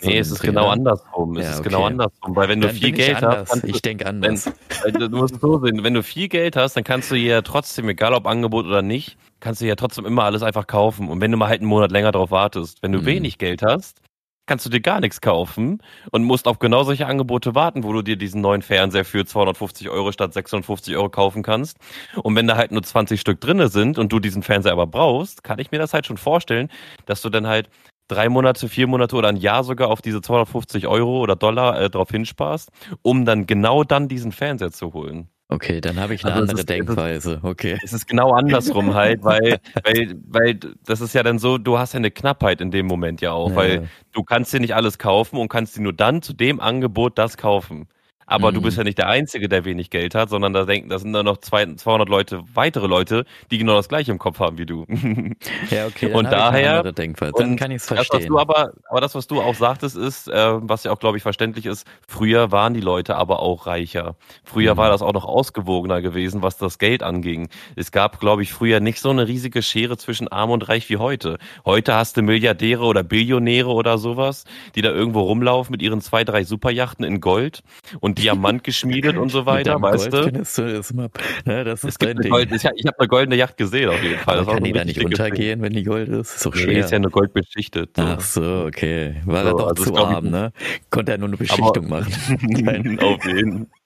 [0.03, 1.37] Nee, es ist genau andersrum.
[1.37, 2.35] Es ja, ist genau andersrum.
[2.35, 3.63] Weil wenn du dann viel Geld hast.
[3.65, 4.51] Ich denke anders.
[4.83, 7.87] Wenn, du musst so sehen, wenn du viel Geld hast, dann kannst du ja trotzdem,
[7.87, 11.07] egal ob Angebot oder nicht, kannst du ja trotzdem immer alles einfach kaufen.
[11.07, 13.05] Und wenn du mal halt einen Monat länger drauf wartest, wenn du mhm.
[13.05, 14.01] wenig Geld hast,
[14.45, 18.01] kannst du dir gar nichts kaufen und musst auf genau solche Angebote warten, wo du
[18.01, 21.77] dir diesen neuen Fernseher für 250 Euro statt 650 Euro kaufen kannst.
[22.21, 25.43] Und wenn da halt nur 20 Stück drinne sind und du diesen Fernseher aber brauchst,
[25.43, 26.69] kann ich mir das halt schon vorstellen,
[27.05, 27.69] dass du dann halt
[28.07, 31.89] drei Monate, vier Monate oder ein Jahr sogar auf diese 250 Euro oder Dollar äh,
[31.89, 32.69] drauf hinsparst,
[33.01, 35.29] um dann genau dann diesen Fernseher zu holen.
[35.53, 37.39] Okay, dann habe ich eine also andere ist, Denkweise.
[37.43, 37.77] Okay.
[37.83, 41.91] Es ist genau andersrum halt, weil, weil, weil das ist ja dann so, du hast
[41.91, 43.55] ja eine Knappheit in dem Moment ja auch, ja.
[43.57, 47.17] weil du kannst dir nicht alles kaufen und kannst dir nur dann zu dem Angebot
[47.17, 47.89] das kaufen.
[48.31, 48.55] Aber mhm.
[48.55, 51.11] du bist ja nicht der Einzige, der wenig Geld hat, sondern da denken, da sind
[51.11, 54.65] dann noch zwei, 200 Leute, weitere Leute, die genau das gleiche im Kopf haben wie
[54.65, 54.85] du.
[55.69, 56.11] Ja, okay.
[56.11, 57.13] und daher, dann
[57.55, 58.07] kann ich es verstehen.
[58.11, 60.99] Das, was du aber, aber das, was du auch sagtest, ist, äh, was ja auch,
[60.99, 64.15] glaube ich, verständlich ist, früher waren die Leute aber auch reicher.
[64.43, 64.77] Früher mhm.
[64.77, 67.49] war das auch noch ausgewogener gewesen, was das Geld anging.
[67.75, 70.97] Es gab, glaube ich, früher nicht so eine riesige Schere zwischen arm und reich wie
[70.97, 71.37] heute.
[71.65, 76.23] Heute hast du Milliardäre oder Billionäre oder sowas, die da irgendwo rumlaufen mit ihren zwei,
[76.23, 77.63] drei Superjachten in Gold
[77.99, 80.31] und Diamant geschmiedet und so weiter, weißt du?
[80.31, 81.09] du das, immer,
[81.45, 82.31] ne, das ist dein Ding.
[82.31, 84.45] Gold, ich, habe eine goldene Yacht gesehen auf jeden Fall.
[84.45, 85.61] kann die da nicht untergehen, Ding.
[85.61, 86.35] wenn die Gold ist?
[86.35, 86.73] Ist doch schwer.
[86.73, 87.91] Nee, ist ja nur Gold beschichtet.
[87.95, 88.03] So.
[88.03, 89.15] Ach so, okay.
[89.25, 90.53] War so, er doch also zu arm, ne?
[90.89, 92.13] Konnte er nur eine Beschichtung machen.
[93.01, 93.80] auf jeden Fall.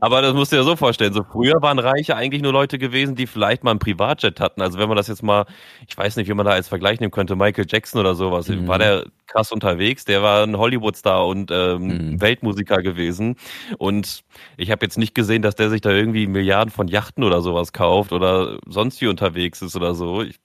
[0.00, 1.12] Aber das musst du dir so vorstellen.
[1.12, 4.62] So früher waren Reiche eigentlich nur Leute gewesen, die vielleicht mal ein Privatjet hatten.
[4.62, 5.46] Also wenn man das jetzt mal,
[5.88, 8.68] ich weiß nicht, wie man da als Vergleich nehmen könnte, Michael Jackson oder sowas, mhm.
[8.68, 10.04] war der krass unterwegs.
[10.04, 12.20] Der war ein Hollywood-Star und ähm, mhm.
[12.20, 13.36] Weltmusiker gewesen.
[13.78, 14.24] Und
[14.56, 17.72] ich habe jetzt nicht gesehen, dass der sich da irgendwie Milliarden von Yachten oder sowas
[17.72, 20.22] kauft oder sonst wie unterwegs ist oder so.
[20.22, 20.38] Ich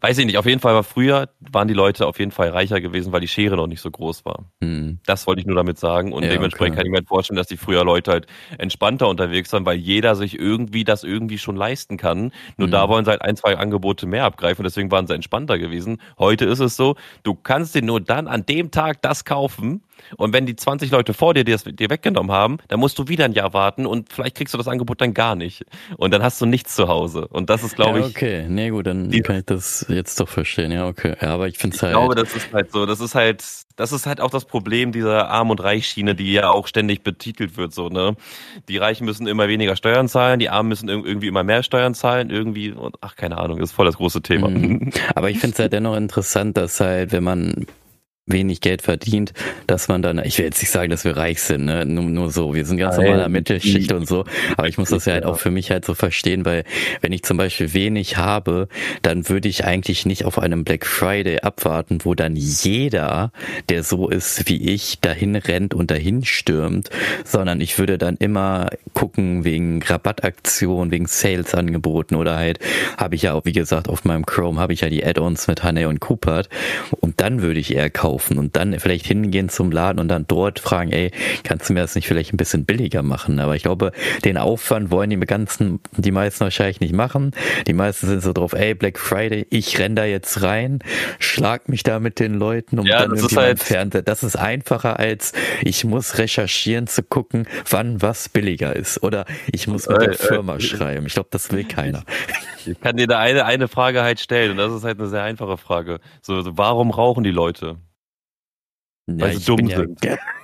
[0.00, 2.80] Weiß ich nicht, auf jeden Fall war früher, waren die Leute auf jeden Fall reicher
[2.80, 4.50] gewesen, weil die Schere noch nicht so groß war.
[4.62, 4.98] Hm.
[5.06, 6.12] Das wollte ich nur damit sagen.
[6.12, 6.84] Und ja, dementsprechend okay.
[6.84, 8.26] kann ich mir vorstellen, dass die früher Leute halt
[8.58, 12.32] entspannter unterwegs waren, weil jeder sich irgendwie das irgendwie schon leisten kann.
[12.56, 12.72] Nur hm.
[12.72, 16.00] da wollen sie halt ein, zwei Angebote mehr abgreifen, deswegen waren sie entspannter gewesen.
[16.18, 19.82] Heute ist es so, du kannst dir nur dann an dem Tag das kaufen,
[20.16, 23.24] und wenn die 20 Leute vor dir dir, dir weggenommen haben, dann musst du wieder
[23.24, 25.64] ein Jahr warten und vielleicht kriegst du das Angebot dann gar nicht.
[25.96, 27.28] Und dann hast du nichts zu Hause.
[27.28, 28.40] Und das ist, glaube ja, okay.
[28.40, 28.44] ich.
[28.44, 30.72] Okay, nee, gut, dann kann ich das jetzt doch verstehen.
[30.72, 31.16] Ja, okay.
[31.20, 31.92] Ja, aber ich finde es halt.
[31.92, 32.86] Ich glaube, das ist halt so.
[32.86, 33.44] Das ist halt,
[33.76, 37.56] das ist halt auch das Problem dieser Arm- und Reichschiene, die ja auch ständig betitelt
[37.56, 38.16] wird, so, ne?
[38.68, 42.30] Die Reichen müssen immer weniger Steuern zahlen, die Armen müssen irgendwie immer mehr Steuern zahlen,
[42.30, 42.72] irgendwie.
[42.72, 44.48] Und, ach, keine Ahnung, ist voll das große Thema.
[44.48, 44.90] Mhm.
[45.14, 47.66] Aber ich finde es halt dennoch interessant, dass halt, wenn man
[48.28, 49.32] wenig Geld verdient,
[49.66, 51.84] dass man dann, ich will jetzt nicht sagen, dass wir reich sind, ne?
[51.84, 53.06] nur, nur so, wir sind ganz Nein.
[53.06, 54.24] normaler Mittelschicht und so,
[54.56, 56.64] aber ich muss das ja halt auch für mich halt so verstehen, weil
[57.00, 58.68] wenn ich zum Beispiel wenig habe,
[59.02, 63.32] dann würde ich eigentlich nicht auf einem Black Friday abwarten, wo dann jeder,
[63.68, 66.90] der so ist wie ich, dahin rennt und dahin stürmt,
[67.24, 72.58] sondern ich würde dann immer gucken wegen Rabattaktionen, wegen Sales-Angeboten oder halt
[72.96, 75.64] habe ich ja auch, wie gesagt, auf meinem Chrome habe ich ja die Add-ons mit
[75.64, 76.48] Honey und Coopert
[77.00, 80.26] und dann würde ich eher kaufen kaufen und dann vielleicht hingehen zum Laden und dann
[80.26, 81.10] dort fragen, ey,
[81.44, 83.38] kannst du mir das nicht vielleicht ein bisschen billiger machen?
[83.38, 83.92] Aber ich glaube,
[84.24, 87.32] den Aufwand wollen die ganzen, die meisten wahrscheinlich nicht machen.
[87.66, 90.80] Die meisten sind so drauf, ey, Black Friday, ich renn da jetzt rein,
[91.18, 94.02] schlag mich da mit den Leuten und ja, dann irgendwie halt Fernseher.
[94.02, 99.02] Das ist einfacher als ich muss recherchieren zu gucken, wann was billiger ist.
[99.02, 101.06] Oder ich muss mit der Firma äh, schreiben.
[101.06, 102.02] Ich glaube, das will keiner.
[102.66, 105.22] Ich kann dir da eine, eine Frage halt stellen und das ist halt eine sehr
[105.22, 106.00] einfache Frage.
[106.20, 107.76] So, so warum rauchen die Leute?
[109.16, 109.98] Ja, sie dumm sind.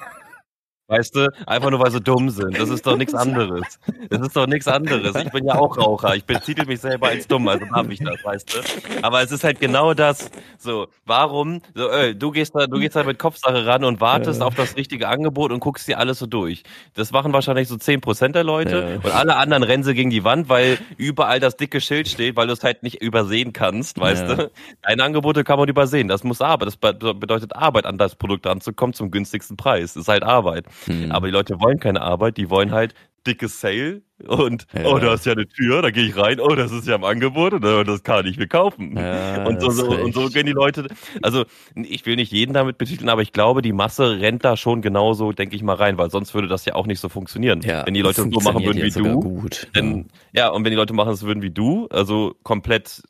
[0.87, 2.59] Weißt du, einfach nur weil sie dumm sind.
[2.59, 3.79] Das ist doch nichts anderes.
[4.11, 5.17] Das ist doch nichts anderes.
[5.17, 6.15] Ich bin ja auch Raucher.
[6.15, 9.03] Ich betitel mich selber als dumm, also habe ich das, weißt du.
[9.03, 10.31] Aber es ist halt genau das.
[10.59, 11.63] So, warum?
[11.75, 14.47] So, äh, du gehst da, du gehst da mit Kopfsache ran und wartest ja.
[14.47, 16.65] auf das richtige Angebot und guckst dir alles so durch.
[16.93, 19.09] Das machen wahrscheinlich so zehn Prozent der Leute ja.
[19.09, 22.47] und alle anderen rennen sie gegen die Wand, weil überall das dicke Schild steht, weil
[22.47, 24.35] du es halt nicht übersehen kannst, weißt ja.
[24.35, 24.51] du.
[24.83, 26.09] Deine Angebote kann man übersehen.
[26.09, 26.67] Das muss Arbeit.
[26.67, 29.95] Das bedeutet Arbeit, an das Produkt ranzukommen zum günstigsten Preis.
[29.95, 30.67] Das ist halt Arbeit.
[30.87, 31.13] Hm.
[31.13, 32.95] Aber die Leute wollen keine Arbeit, die wollen halt
[33.27, 34.85] dickes Sale und ja.
[34.85, 37.05] oh, da ist ja eine Tür, da gehe ich rein, oh, das ist ja im
[37.05, 38.97] Angebot und oh, das kann ich mir kaufen.
[38.97, 40.89] Ja, und, so, so, und so gehen die Leute,
[41.23, 44.83] also ich will nicht jeden damit betiteln, aber ich glaube, die Masse rennt da schon
[44.83, 47.61] genauso, denke ich mal, rein, weil sonst würde das ja auch nicht so funktionieren.
[47.63, 49.21] Ja, wenn die Leute so machen würden wie du.
[49.21, 49.69] Gut.
[49.75, 53.03] Denn, ja, und wenn die Leute machen es würden wie du, also komplett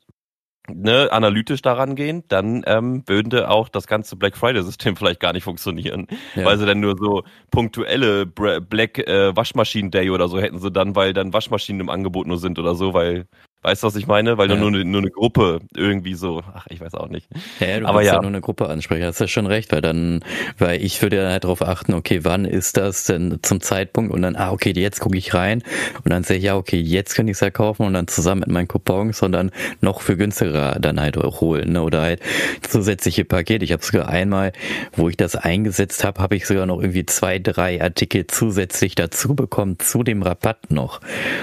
[0.68, 5.44] ne, analytisch daran gehen, dann ähm, würde auch das ganze Black Friday-System vielleicht gar nicht
[5.44, 6.06] funktionieren.
[6.34, 6.44] Ja.
[6.44, 10.96] Weil sie dann nur so punktuelle Black äh, Waschmaschinen Day oder so hätten sie dann,
[10.96, 13.26] weil dann Waschmaschinen im Angebot nur sind oder so, weil
[13.64, 14.36] Weißt du, was ich meine?
[14.36, 14.56] Weil ja.
[14.56, 17.26] nur, nur eine Gruppe irgendwie so, ach, ich weiß auch nicht.
[17.60, 18.14] Ja, du Aber ja.
[18.14, 20.20] ja nur eine Gruppe ansprechen, hast ja schon recht, weil dann,
[20.58, 24.20] weil ich würde ja halt darauf achten, okay, wann ist das denn zum Zeitpunkt und
[24.20, 25.62] dann, ah, okay, jetzt gucke ich rein
[26.04, 28.40] und dann sehe ich, ja, okay, jetzt kann ich es ja kaufen und dann zusammen
[28.40, 29.50] mit meinen Coupons und dann
[29.80, 31.82] noch für günstiger dann halt holen, ne?
[31.82, 32.20] Oder halt
[32.60, 33.64] zusätzliche Pakete.
[33.64, 34.52] Ich habe sogar einmal,
[34.92, 39.34] wo ich das eingesetzt habe, habe ich sogar noch irgendwie zwei, drei Artikel zusätzlich dazu
[39.34, 41.00] bekommen, zu dem Rabatt noch.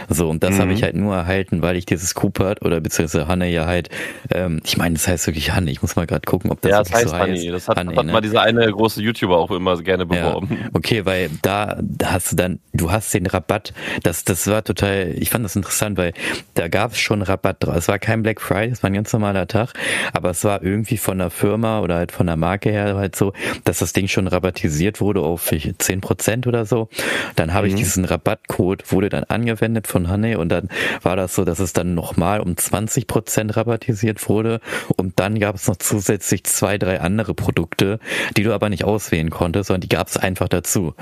[0.07, 0.60] So, und das mhm.
[0.60, 3.89] habe ich halt nur erhalten, weil ich dieses dieses Coopert oder beziehungsweise Hanne ja halt,
[4.34, 6.80] ähm, ich meine, das heißt wirklich Hanne, ich muss mal gerade gucken, ob das, ja,
[6.80, 7.50] das heißt so heißt.
[7.50, 8.12] Das hat, Hanne, hat ne?
[8.12, 10.47] mal dieser eine große YouTuber auch immer gerne beworben.
[10.52, 14.63] Ja, okay, weil da, da hast du dann, du hast den Rabatt, das, das war
[14.63, 16.13] total, ich fand das interessant, weil
[16.54, 17.76] da gab es schon Rabatt drauf.
[17.76, 19.74] Es war kein Black Friday, es war ein ganz normaler Tag,
[20.13, 23.34] aber es war irgendwie von der Firma oder halt von der Marke her halt so,
[23.63, 26.89] dass das Ding schon rabattisiert wurde auf 10% oder so.
[27.36, 27.74] Dann habe mhm.
[27.74, 30.69] ich diesen Rabattcode, wurde dann angewendet von Hanne und dann
[31.02, 34.60] war das so, dass es dann nochmal um 20 Prozent rabattisiert wurde.
[34.95, 37.99] Und dann gab es noch zusätzlich zwei, drei andere Produkte,
[38.38, 40.93] die du aber nicht auswählen konntest, sondern die gab es einfach dazu.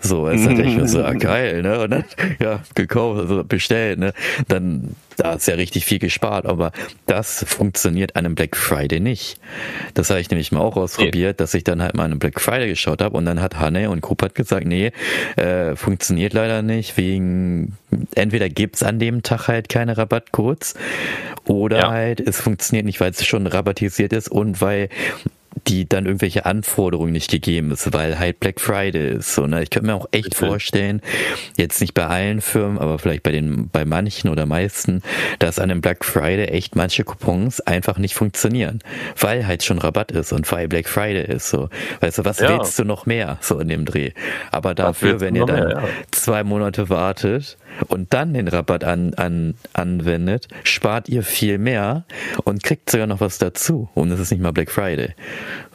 [0.00, 1.80] So, es hatte ich mir so, ah, geil, ne?
[1.80, 2.04] Und dann,
[2.38, 4.12] ja, gekauft, also bestellt, ne?
[4.48, 6.72] Dann da ist ja richtig viel gespart, aber
[7.06, 9.40] das funktioniert an einem Black Friday nicht.
[9.94, 11.36] Das habe ich nämlich mal auch ausprobiert, okay.
[11.36, 14.02] dass ich dann halt mal einen Black Friday geschaut habe und dann hat Hanne und
[14.02, 14.92] Kupert gesagt, nee,
[15.36, 17.76] äh, funktioniert leider nicht, wegen
[18.14, 20.74] entweder gibt's an dem Tag halt keine Rabattcodes
[21.44, 21.90] oder ja.
[21.90, 24.88] halt es funktioniert nicht, weil es schon rabattisiert ist und weil
[25.66, 29.34] die dann irgendwelche Anforderungen nicht gegeben ist, weil halt Black Friday ist.
[29.34, 29.62] So, ne?
[29.62, 30.46] Ich könnte mir auch echt Bitte.
[30.46, 31.02] vorstellen,
[31.56, 35.02] jetzt nicht bei allen Firmen, aber vielleicht bei den, bei manchen oder meisten,
[35.38, 38.80] dass an einem Black Friday echt manche Coupons einfach nicht funktionieren,
[39.18, 41.50] weil halt schon Rabatt ist und weil Black Friday ist.
[41.50, 41.68] So,
[42.00, 42.50] weißt du, was ja.
[42.50, 44.12] willst du noch mehr so in dem Dreh?
[44.52, 45.88] Aber dafür, wenn ihr dann mehr, ja.
[46.10, 47.56] zwei Monate wartet
[47.88, 52.04] und dann den Rabatt an, an, anwendet, spart ihr viel mehr
[52.44, 53.88] und kriegt sogar noch was dazu.
[53.94, 55.14] Und es ist nicht mal Black Friday.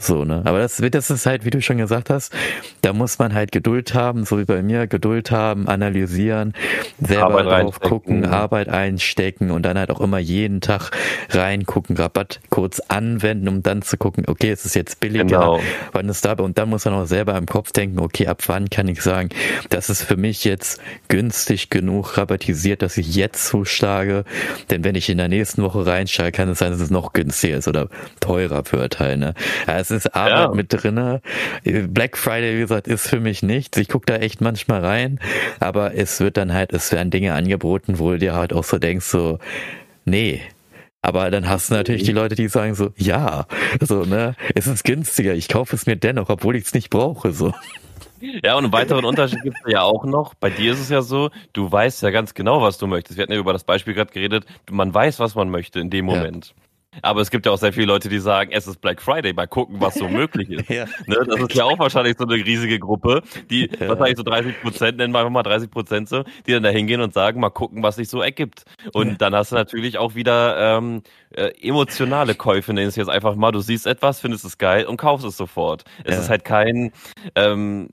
[0.02, 0.42] So, ne?
[0.46, 2.34] Aber das, das ist halt, wie du schon gesagt hast,
[2.82, 6.54] da muss man halt Geduld haben, so wie bei mir, Geduld haben, analysieren,
[7.00, 10.90] selber Arbeit drauf gucken, Arbeit einstecken und dann halt auch immer jeden Tag
[11.30, 15.60] reingucken, Rabatt kurz anwenden, um dann zu gucken, okay, es ist jetzt billiger, genau.
[15.92, 18.72] wann ist da, und dann muss man auch selber im Kopf denken, okay, ab wann
[18.72, 19.30] kann ich sagen,
[19.70, 24.24] das ist für mich jetzt günstig genug rabattisiert, dass ich jetzt zuschlage,
[24.72, 27.58] denn wenn ich in der nächsten Woche reinsteige, kann es sein, dass es noch günstiger
[27.58, 27.88] ist oder
[28.20, 29.36] teurer wird halt, ne?
[29.68, 30.54] Ja, es ist Arbeit ja.
[30.54, 31.22] mit drinne.
[31.64, 33.78] Black Friday, wie gesagt, ist für mich nichts.
[33.78, 35.20] Ich gucke da echt manchmal rein,
[35.60, 38.78] aber es wird dann halt, es werden Dinge angeboten, wo du dir halt auch so
[38.80, 39.40] denkst, so,
[40.06, 40.42] nee,
[41.02, 43.48] aber dann hast du natürlich die Leute, die sagen so, ja,
[43.80, 47.34] so, ne, es ist günstiger, ich kaufe es mir dennoch, obwohl ich es nicht brauche,
[47.34, 47.54] so.
[48.44, 50.36] Ja, und einen weiteren Unterschied gibt es ja auch noch.
[50.36, 53.18] Bei dir ist es ja so, du weißt ja ganz genau, was du möchtest.
[53.18, 56.06] Wir hatten ja über das Beispiel gerade geredet, man weiß, was man möchte in dem
[56.06, 56.48] Moment.
[56.48, 56.54] Ja.
[57.02, 59.48] Aber es gibt ja auch sehr viele Leute, die sagen, es ist Black Friday, mal
[59.48, 60.70] gucken, was so möglich ist.
[60.70, 60.86] ja.
[61.08, 61.26] ne?
[61.26, 63.88] Das ist ja auch wahrscheinlich so eine riesige Gruppe, die ja.
[63.88, 67.02] wahrscheinlich so 30 Prozent, nennen wir einfach mal 30 Prozent so, die dann da hingehen
[67.02, 68.66] und sagen, mal gucken, was sich so ergibt.
[68.94, 69.16] Und ja.
[69.16, 71.02] dann hast du natürlich auch wieder ähm,
[71.32, 73.52] äh, emotionale Käufe, ich es jetzt einfach mal.
[73.52, 75.86] Du siehst etwas, findest es geil und kaufst es sofort.
[76.04, 76.92] Es ist halt kein
[77.36, 77.90] ähm,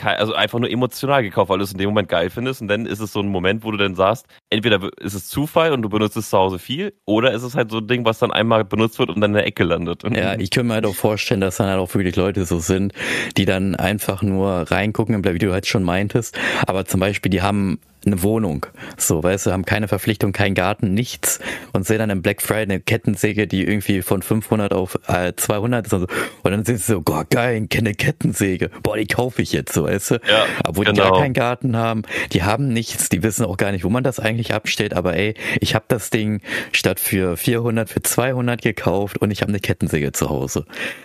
[0.00, 2.86] also einfach nur emotional gekauft, weil du es in dem Moment geil findest und dann
[2.86, 5.88] ist es so ein Moment, wo du dann sagst, entweder ist es Zufall und du
[5.88, 8.64] benutzt es zu Hause viel oder ist es halt so ein Ding, was dann einmal
[8.64, 10.02] benutzt wird und dann in der Ecke landet.
[10.14, 12.92] Ja, ich könnte mir halt auch vorstellen, dass dann halt auch wirklich Leute so sind,
[13.36, 17.78] die dann einfach nur reingucken, wie du halt schon meintest, aber zum Beispiel, die haben
[18.06, 18.66] eine Wohnung.
[18.96, 21.40] So, weißt du, haben keine Verpflichtung, keinen Garten, nichts
[21.72, 25.86] und sehen dann im Black Friday eine Kettensäge, die irgendwie von 500 auf äh, 200
[25.86, 26.06] ist und, so.
[26.42, 29.84] und dann sind sie so, boah, geil, eine Kettensäge, boah, die kaufe ich jetzt, so,
[29.84, 30.14] weißt du.
[30.14, 31.04] Ja, Obwohl genau.
[31.04, 34.04] die gar keinen Garten haben, die haben nichts, die wissen auch gar nicht, wo man
[34.04, 36.40] das eigentlich abstellt, aber ey, ich habe das Ding
[36.72, 40.64] statt für 400 für 200 gekauft und ich habe eine Kettensäge zu Hause.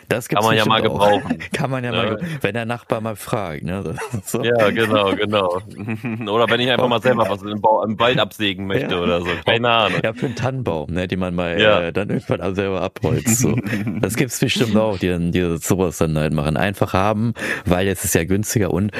[0.09, 1.39] Das gibt's kann man ja mal gebrauchen.
[1.53, 3.95] kann man ja, ja, mal, wenn der Nachbar mal fragt, ne.
[4.25, 4.43] So.
[4.43, 5.61] Ja, genau, genau.
[6.31, 9.01] Oder wenn ich einfach einfach mal selber was im, Bau, im Wald absägen möchte ja.
[9.01, 9.27] oder so.
[9.45, 9.99] Keine Ahnung.
[10.03, 11.81] Ja, für einen Tannenbaum, ne, den man mal ja.
[11.81, 13.39] äh, dann irgendwann selber abholzt.
[13.39, 13.55] So.
[14.01, 16.57] das gibt's bestimmt auch, die dann die sowas dann halt machen.
[16.57, 17.33] Einfach haben,
[17.65, 18.91] weil es ist ja günstiger und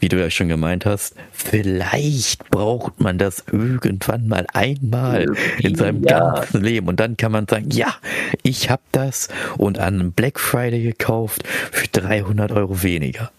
[0.00, 5.26] wie du ja schon gemeint hast, vielleicht braucht man das irgendwann mal einmal
[5.58, 6.34] in seinem ja.
[6.34, 7.94] ganzen Leben und dann kann man sagen, ja,
[8.42, 13.30] ich habe das und an Black Friday gekauft für 300 Euro weniger.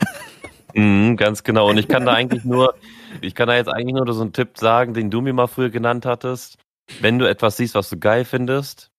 [0.74, 1.70] Mhm, ganz genau.
[1.70, 2.76] Und ich kann da eigentlich nur,
[3.22, 5.70] ich kann da jetzt eigentlich nur so einen Tipp sagen, den du mir mal früher
[5.70, 6.58] genannt hattest.
[7.02, 8.92] Wenn du etwas siehst, was du geil findest,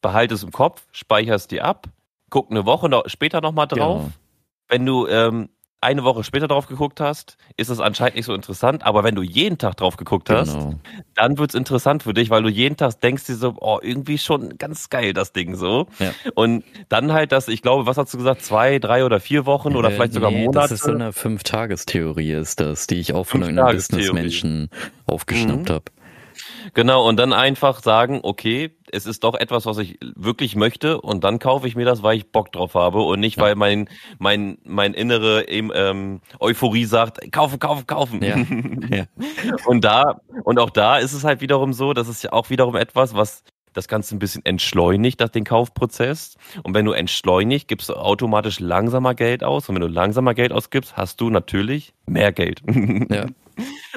[0.00, 1.86] behalte es im Kopf, speicherst die ab,
[2.30, 4.00] guck eine Woche noch, später nochmal drauf.
[4.00, 4.12] Genau.
[4.68, 5.48] Wenn du ähm,
[5.82, 8.84] eine Woche später drauf geguckt hast, ist es anscheinend nicht so interessant.
[8.86, 10.74] Aber wenn du jeden Tag drauf geguckt hast, genau.
[11.14, 14.56] dann wird's interessant für dich, weil du jeden Tag denkst dir so, oh, irgendwie schon
[14.58, 15.88] ganz geil, das Ding so.
[15.98, 16.12] Ja.
[16.34, 19.74] Und dann halt das, ich glaube, was hast du gesagt, zwei, drei oder vier Wochen
[19.74, 20.68] oder äh, vielleicht sogar nee, Monate?
[20.68, 24.70] Das ist so eine Fünf-Tages-Theorie ist das, die ich auch von einem Businessmenschen
[25.06, 25.74] aufgeschnappt mhm.
[25.74, 25.84] habe.
[26.74, 31.24] Genau, und dann einfach sagen, okay, es ist doch etwas, was ich wirklich möchte und
[31.24, 33.44] dann kaufe ich mir das, weil ich Bock drauf habe und nicht, ja.
[33.44, 33.88] weil mein,
[34.18, 38.22] mein, mein innere ähm, Euphorie sagt, kaufen, kaufen, kaufen.
[38.22, 38.36] Ja.
[38.96, 39.06] ja.
[39.66, 42.76] Und da, und auch da ist es halt wiederum so, das ist ja auch wiederum
[42.76, 46.36] etwas, was das Ganze ein bisschen entschleunigt, das, den Kaufprozess.
[46.62, 49.68] Und wenn du entschleunigt, gibst du automatisch langsamer Geld aus.
[49.68, 52.62] Und wenn du langsamer Geld ausgibst, hast du natürlich mehr Geld.
[53.10, 53.26] Ja.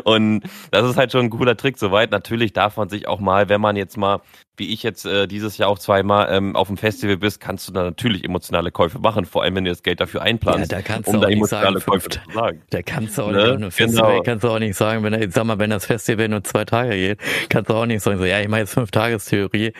[0.03, 2.11] Und das ist halt schon ein cooler Trick soweit.
[2.11, 4.21] Natürlich darf man sich auch mal, wenn man jetzt mal,
[4.57, 7.73] wie ich jetzt äh, dieses Jahr auch zweimal ähm, auf dem Festival bist, kannst du
[7.73, 10.71] da natürlich emotionale Käufe machen, vor allem wenn du das Geld dafür einplanst.
[10.71, 12.61] Ja, da kannst um du auch nicht sagen, Käufe zu sagen.
[12.69, 13.57] Da kannst du auch ne?
[13.57, 14.23] nicht, Festival genau.
[14.23, 16.91] kannst du auch nicht sagen, wenn ich sag mal, wenn das Festival nur zwei Tage
[16.91, 19.73] geht, kannst du auch nicht sagen, so, ja, ich mache jetzt fünf Tagestheorie.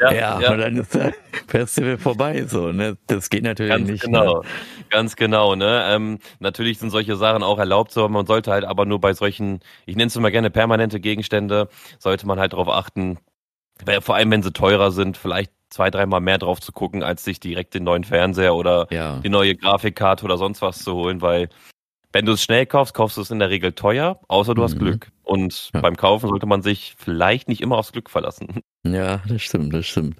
[0.00, 1.12] Ja, ja, ja, und dann ist das
[1.46, 2.96] Festival vorbei, so, ne?
[3.06, 4.02] Das geht natürlich Ganz nicht.
[4.02, 4.42] Genau.
[4.42, 4.48] Ne?
[4.90, 5.84] Ganz genau, ne?
[5.88, 9.60] Ähm, natürlich sind solche Sachen auch erlaubt, so, man sollte halt aber nur bei solchen,
[9.86, 13.18] ich nenne es immer gerne permanente Gegenstände, sollte man halt darauf achten,
[14.00, 17.40] vor allem wenn sie teurer sind, vielleicht zwei, dreimal mehr drauf zu gucken, als sich
[17.40, 19.18] direkt den neuen Fernseher oder ja.
[19.18, 21.48] die neue Grafikkarte oder sonst was zu holen, weil
[22.12, 24.64] wenn du es schnell kaufst, kaufst du es in der Regel teuer, außer du mhm.
[24.64, 25.10] hast Glück.
[25.24, 25.80] Und ja.
[25.80, 28.60] beim Kaufen sollte man sich vielleicht nicht immer aufs Glück verlassen.
[28.86, 30.18] Ja, das stimmt, das stimmt.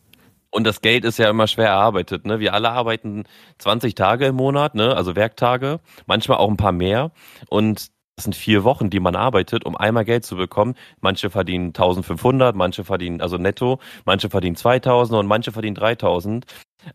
[0.48, 2.24] Und das Geld ist ja immer schwer erarbeitet.
[2.24, 2.40] Ne?
[2.40, 3.24] Wir alle arbeiten
[3.58, 4.96] 20 Tage im Monat, ne?
[4.96, 7.12] also Werktage, manchmal auch ein paar mehr.
[7.50, 10.74] Und das sind vier Wochen, die man arbeitet, um einmal Geld zu bekommen.
[11.00, 16.46] Manche verdienen 1500, manche verdienen, also netto, manche verdienen 2000 und manche verdienen 3000.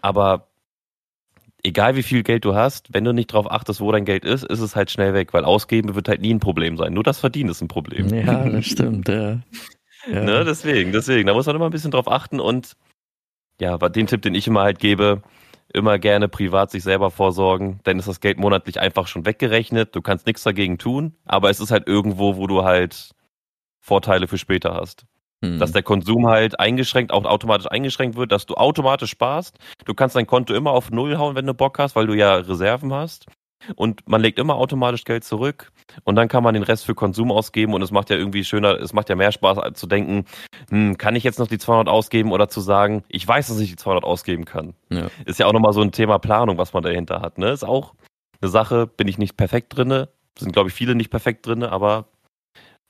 [0.02, 0.48] Aber
[1.64, 4.44] egal wie viel Geld du hast, wenn du nicht darauf achtest, wo dein Geld ist,
[4.44, 6.94] ist es halt schnell weg, weil ausgeben wird halt nie ein Problem sein.
[6.94, 8.14] Nur das Verdienen ist ein Problem.
[8.14, 9.40] Ja, das stimmt, ja.
[10.10, 10.24] ja.
[10.24, 12.78] Ne, deswegen, deswegen, da muss man immer ein bisschen drauf achten und
[13.60, 15.22] ja, den Tipp, den ich immer halt gebe,
[15.74, 19.96] immer gerne privat sich selber vorsorgen, denn ist das Geld monatlich einfach schon weggerechnet.
[19.96, 23.12] Du kannst nichts dagegen tun, aber es ist halt irgendwo, wo du halt
[23.80, 25.06] Vorteile für später hast.
[25.44, 25.60] Hm.
[25.60, 29.58] Dass der Konsum halt eingeschränkt, auch automatisch eingeschränkt wird, dass du automatisch sparst.
[29.86, 32.36] Du kannst dein Konto immer auf Null hauen, wenn du Bock hast, weil du ja
[32.36, 33.26] Reserven hast
[33.76, 35.72] und man legt immer automatisch Geld zurück
[36.04, 38.80] und dann kann man den Rest für Konsum ausgeben und es macht ja irgendwie schöner,
[38.80, 40.26] es macht ja mehr Spaß zu denken,
[40.70, 43.70] hm, kann ich jetzt noch die 200 ausgeben oder zu sagen, ich weiß, dass ich
[43.70, 44.74] die 200 ausgeben kann.
[44.90, 45.08] Ja.
[45.26, 47.38] Ist ja auch nochmal so ein Thema Planung, was man dahinter hat.
[47.38, 47.50] Ne?
[47.50, 47.94] Ist auch
[48.42, 52.06] eine Sache, bin ich nicht perfekt drinne, sind glaube ich viele nicht perfekt drinne, aber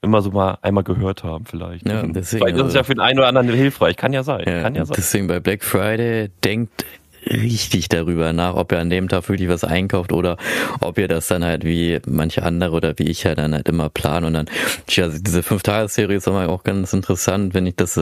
[0.01, 1.87] immer so mal einmal gehört haben vielleicht.
[1.87, 4.45] Ja, deswegen, vielleicht ist es ja für den einen oder anderen hilfreich, kann ja sein.
[4.47, 4.95] Ja, kann ja sein.
[4.97, 6.85] Deswegen bei Black Friday denkt
[7.25, 10.37] richtig darüber nach, ob ihr an dem Tag wirklich was einkauft oder
[10.81, 13.89] ob ihr das dann halt wie manche andere oder wie ich halt dann halt immer
[13.89, 14.49] planen und dann,
[14.89, 17.99] ja, diese Fünf-Tages-Serie ist immer auch ganz interessant, wenn ich das,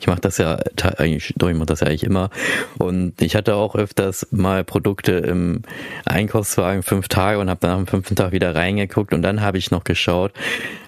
[0.00, 0.58] ich mache das ja
[0.98, 2.30] eigentlich, doch, ich mache das ja eigentlich immer.
[2.78, 5.62] Und ich hatte auch öfters mal Produkte im
[6.04, 9.70] Einkaufswagen fünf Tage und habe dann am fünften Tag wieder reingeguckt und dann habe ich
[9.70, 10.32] noch geschaut,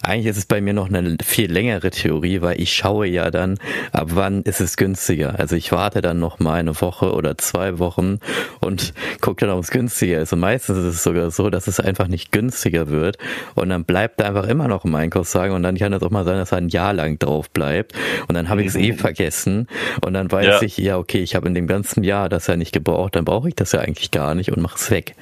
[0.09, 3.59] eigentlich ist es bei mir noch eine viel längere Theorie, weil ich schaue ja dann,
[3.93, 5.39] ab wann ist es günstiger.
[5.39, 8.19] Also ich warte dann noch mal eine Woche oder zwei Wochen
[8.61, 10.33] und gucke dann, ob es günstiger ist.
[10.33, 13.19] Und meistens ist es sogar so, dass es einfach nicht günstiger wird
[13.55, 16.25] und dann bleibt er einfach immer noch im Einkaufswagen und dann kann es auch mal
[16.25, 17.93] sein, dass er ein Jahr lang drauf bleibt
[18.29, 18.97] und dann habe ich es eh mhm.
[18.97, 19.69] vergessen
[20.05, 20.63] und dann weiß ja.
[20.63, 23.49] ich, ja okay, ich habe in dem ganzen Jahr das ja nicht gebraucht, dann brauche
[23.49, 25.15] ich das ja eigentlich gar nicht und mache es weg.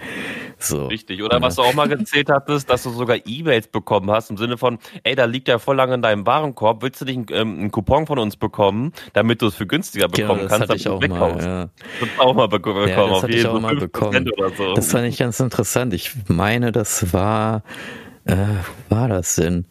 [0.59, 0.87] So.
[0.87, 1.23] Richtig.
[1.23, 4.57] Oder was du auch mal gezählt hattest, dass du sogar E-Mails bekommen hast im Sinne
[4.57, 7.59] von, ey, da liegt ja voll lange in deinem Warenkorb, willst du nicht einen, ähm,
[7.59, 10.81] einen Coupon von uns bekommen, damit du es für günstiger bekommen genau, das kannst, damit
[10.81, 11.69] ich auch mal, ja.
[12.01, 12.89] Das auch mal bekommen.
[12.89, 14.31] Ja, das hatte ich auch mal bekommen.
[14.57, 14.75] So.
[14.75, 15.93] Das fand ich ganz interessant.
[15.93, 17.63] Ich meine, das war,
[18.25, 18.37] äh,
[18.89, 19.67] war das denn?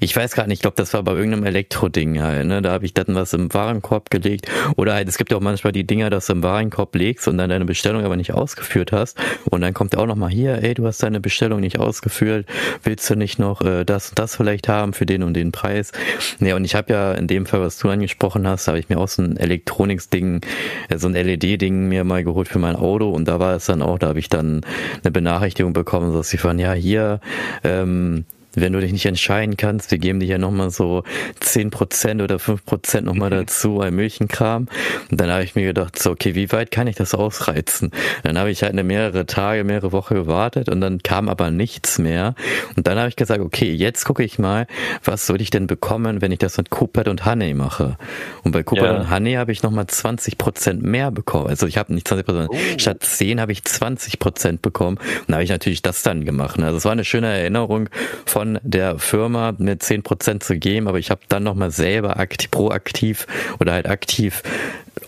[0.00, 2.60] Ich weiß gar nicht, ich glaube, das war bei irgendeinem Elektro-Ding halt, ne?
[2.60, 4.46] Da habe ich dann was im Warenkorb gelegt.
[4.76, 7.38] Oder halt, es gibt ja auch manchmal die Dinger, dass du im Warenkorb legst und
[7.38, 9.18] dann deine Bestellung aber nicht ausgeführt hast.
[9.46, 12.46] Und dann kommt auch nochmal hier, ey, du hast deine Bestellung nicht ausgeführt,
[12.82, 15.92] willst du nicht noch äh, das und das vielleicht haben für den und den Preis?
[16.38, 18.98] Ja, und ich habe ja in dem Fall, was du angesprochen hast, habe ich mir
[18.98, 20.42] auch so ein Elektronics-Ding,
[20.90, 23.80] äh, so ein LED-Ding mir mal geholt für mein Auto und da war es dann
[23.80, 24.60] auch, da habe ich dann
[25.02, 27.20] eine Benachrichtigung bekommen, dass sie von, ja, hier,
[27.64, 31.02] ähm, wenn du dich nicht entscheiden kannst, wir geben dir ja nochmal so
[31.40, 34.68] zehn Prozent oder fünf Prozent nochmal dazu ein Milchenkram.
[35.10, 37.90] Und dann habe ich mir gedacht, so, okay, wie weit kann ich das ausreizen?
[38.22, 41.98] Dann habe ich halt eine mehrere Tage, mehrere Wochen gewartet und dann kam aber nichts
[41.98, 42.34] mehr.
[42.76, 44.66] Und dann habe ich gesagt, okay, jetzt gucke ich mal,
[45.04, 47.96] was würde ich denn bekommen, wenn ich das mit Coopert und Honey mache?
[48.44, 49.00] Und bei Coopert ja.
[49.00, 51.46] und Honey habe ich nochmal 20 Prozent mehr bekommen.
[51.48, 52.78] Also ich habe nicht 20 Prozent, oh.
[52.78, 54.96] statt 10 habe ich 20 Prozent bekommen.
[54.96, 56.58] Und da habe ich natürlich das dann gemacht.
[56.60, 57.88] Also es war eine schöne Erinnerung
[58.24, 62.20] von von der Firma mir zehn Prozent zu geben, aber ich habe dann nochmal selber
[62.20, 63.26] aktiv, proaktiv
[63.58, 64.44] oder halt aktiv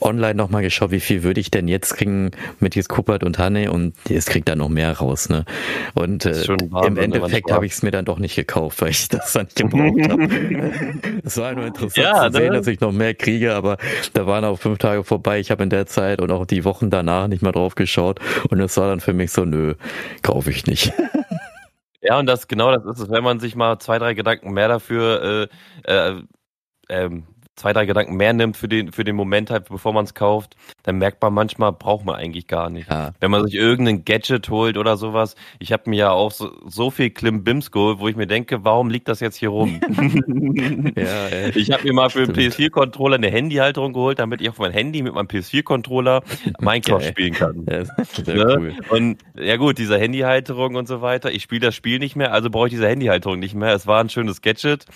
[0.00, 3.70] online nochmal geschaut, wie viel würde ich denn jetzt kriegen mit jetzt Kupert und Hanne
[3.70, 5.44] und es kriegt da noch mehr raus, ne?
[5.94, 6.42] Und äh,
[6.84, 9.56] im Endeffekt habe ich es mir dann doch nicht gekauft, weil ich das dann nicht
[9.70, 10.72] gebraucht habe.
[11.22, 12.56] es war nur interessant ja, zu sehen, ne?
[12.56, 13.76] dass ich noch mehr kriege, aber
[14.12, 15.38] da waren auch fünf Tage vorbei.
[15.38, 18.18] Ich habe in der Zeit und auch die Wochen danach nicht mehr drauf geschaut
[18.48, 19.74] und es war dann für mich so, nö,
[20.22, 20.92] kaufe ich nicht.
[22.02, 24.68] Ja, und das genau das ist es, wenn man sich mal zwei, drei Gedanken mehr
[24.68, 25.48] dafür
[25.84, 26.22] äh, äh,
[26.90, 27.26] ähm,
[27.60, 30.56] zwei, drei Gedanken mehr nimmt für den, für den Moment halt, bevor man es kauft,
[30.82, 32.90] dann merkt man manchmal, braucht man eigentlich gar nicht.
[32.90, 33.12] Ja.
[33.20, 35.34] Wenn man sich irgendein Gadget holt oder sowas.
[35.58, 38.88] Ich habe mir ja auch so, so viel Klimbims geholt, wo ich mir denke, warum
[38.88, 39.78] liegt das jetzt hier rum?
[40.96, 41.50] ja, ey.
[41.54, 45.02] Ich habe mir mal für den PS4-Controller eine Handyhalterung geholt, damit ich auf mein Handy
[45.02, 46.22] mit meinem PS4-Controller
[46.60, 47.66] Minecraft spielen kann.
[47.68, 47.82] Ja,
[48.34, 48.56] ne?
[48.58, 48.74] cool.
[48.88, 51.30] Und ja gut, diese Handyhalterung und so weiter.
[51.30, 53.74] Ich spiele das Spiel nicht mehr, also brauche ich diese Handyhalterung nicht mehr.
[53.74, 54.86] Es war ein schönes Gadget,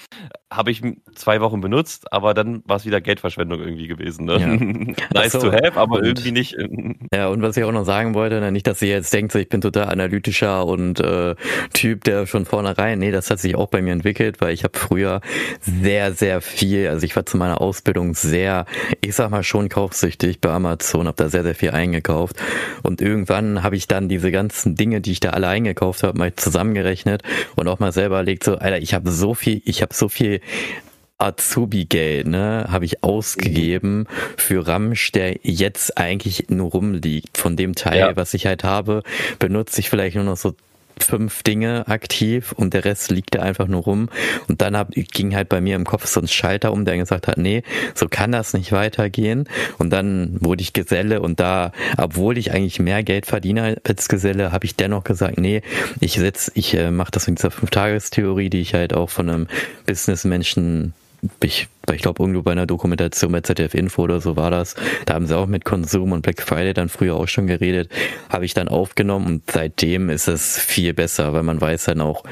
[0.51, 0.83] habe ich
[1.15, 4.27] zwei Wochen benutzt, aber dann war es wieder Geldverschwendung irgendwie gewesen.
[4.27, 4.39] Ne?
[4.39, 4.47] Ja.
[5.15, 6.57] nice so, to have, aber und, irgendwie nicht.
[7.15, 9.39] Ja, und was ich auch noch sagen wollte, ne, nicht, dass ihr jetzt denkt, so,
[9.39, 11.35] ich bin total analytischer und äh,
[11.73, 14.77] Typ, der schon vornherein, nee, das hat sich auch bei mir entwickelt, weil ich habe
[14.77, 15.21] früher
[15.61, 18.67] sehr, sehr viel, also ich war zu meiner Ausbildung sehr,
[19.01, 22.37] ich sag mal schon kaufsüchtig bei Amazon, habe da sehr, sehr viel eingekauft
[22.83, 26.35] und irgendwann habe ich dann diese ganzen Dinge, die ich da alle eingekauft habe, mal
[26.35, 27.23] zusammengerechnet
[27.55, 30.41] und auch mal selber erlegt, so, Alter, ich habe so viel, ich habe so viel
[31.19, 34.07] Azubi-Geld, ne, habe ich ausgegeben
[34.37, 37.39] für Ramsch, der jetzt eigentlich nur rumliegt.
[37.39, 38.17] Von dem Teil, ja.
[38.17, 39.03] was ich halt habe,
[39.39, 40.55] benutze ich vielleicht nur noch so
[41.01, 44.09] fünf Dinge aktiv und der Rest liegt da einfach nur rum.
[44.49, 47.29] Und dann hab, ging halt bei mir im Kopf so ein Schalter um, der gesagt
[47.29, 47.63] hat, nee,
[47.95, 49.49] so kann das nicht weitergehen.
[49.79, 54.53] Und dann wurde ich Geselle und da, obwohl ich eigentlich mehr Geld verdiene als Geselle,
[54.53, 55.63] habe ich dennoch gesagt, nee,
[56.01, 59.47] ich setz, ich äh, mache das mit dieser Fünf-Tages-Theorie, die ich halt auch von einem
[59.87, 60.95] Businessmenschen
[61.43, 64.75] ich, ich glaube irgendwo bei einer Dokumentation bei ZDF Info oder so war das,
[65.07, 67.91] da haben sie auch mit Konsum und Black Friday dann früher auch schon geredet,
[68.29, 72.25] habe ich dann aufgenommen und seitdem ist es viel besser, weil man weiß dann auch,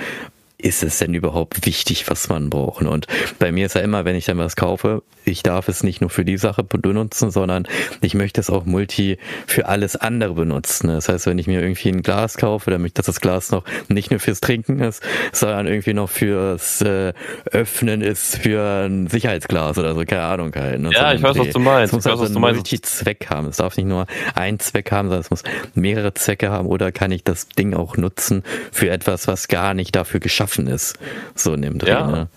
[0.62, 2.84] ist es denn überhaupt wichtig, was man braucht?
[2.84, 3.06] Und
[3.38, 6.10] bei mir ist ja immer, wenn ich dann was kaufe, ich darf es nicht nur
[6.10, 7.66] für die Sache benutzen, sondern
[8.00, 10.88] ich möchte es auch multi für alles andere benutzen.
[10.88, 13.50] Das heißt, wenn ich mir irgendwie ein Glas kaufe, dann möchte ich, dass das Glas
[13.50, 15.02] noch nicht nur fürs Trinken ist,
[15.32, 17.12] sondern irgendwie noch fürs äh,
[17.50, 20.80] Öffnen ist, für ein Sicherheitsglas oder so, keine Ahnung halt.
[20.80, 20.90] Ne?
[20.92, 21.92] Ja, ich weiß, was du meinst.
[21.92, 23.48] Es muss also einen Multi-Zweck haben.
[23.48, 25.42] Es darf nicht nur einen Zweck haben, sondern es muss
[25.74, 29.94] mehrere Zwecke haben oder kann ich das Ding auch nutzen für etwas, was gar nicht
[29.96, 30.98] dafür geschaffen offen ist,
[31.34, 31.90] so in dem Dreh.
[31.90, 32.06] Ja.
[32.06, 32.28] Ne?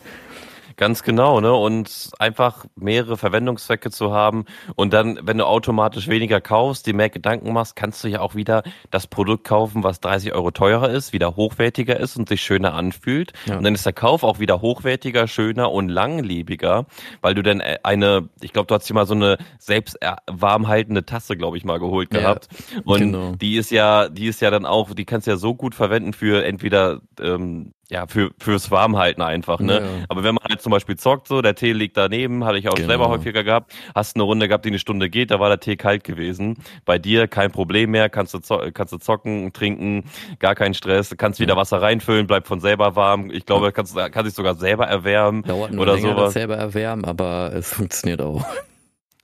[0.78, 1.54] Ganz genau, ne?
[1.54, 4.44] Und einfach mehrere Verwendungszwecke zu haben
[4.76, 8.36] und dann, wenn du automatisch weniger kaufst, dir mehr Gedanken machst, kannst du ja auch
[8.36, 12.74] wieder das Produkt kaufen, was 30 Euro teurer ist, wieder hochwertiger ist und sich schöner
[12.74, 13.32] anfühlt.
[13.46, 13.58] Ja.
[13.58, 16.88] Und dann ist der Kauf auch wieder hochwertiger, schöner und langlebiger,
[17.22, 19.98] weil du dann äh, eine, ich glaube, du hast dir mal so eine selbst
[20.30, 22.50] warmhaltende Tasse, glaube ich, mal geholt gehabt.
[22.74, 23.32] Ja, und genau.
[23.36, 26.12] die ist ja, die ist ja dann auch, die kannst du ja so gut verwenden
[26.12, 29.74] für entweder ähm, ja, für, fürs Warmhalten einfach, ne?
[29.74, 30.06] Ja.
[30.10, 32.74] Aber wenn man halt zum Beispiel zockt, so, der Tee liegt daneben, hatte ich auch
[32.74, 32.88] genau.
[32.88, 35.76] selber häufiger gehabt, hast eine Runde gehabt, die eine Stunde geht, da war der Tee
[35.76, 36.58] kalt gewesen.
[36.86, 40.06] Bei dir kein Problem mehr, kannst du, zo kannst du zocken, trinken,
[40.40, 43.30] gar keinen Stress, kannst wieder Wasser reinfüllen, bleibt von selber warm.
[43.30, 45.44] Ich glaube, kannst, kannst dich sogar selber erwärmen.
[45.44, 46.24] Dauert nur oder länger, sowas.
[46.26, 48.46] Das selber erwärmen, aber es funktioniert auch.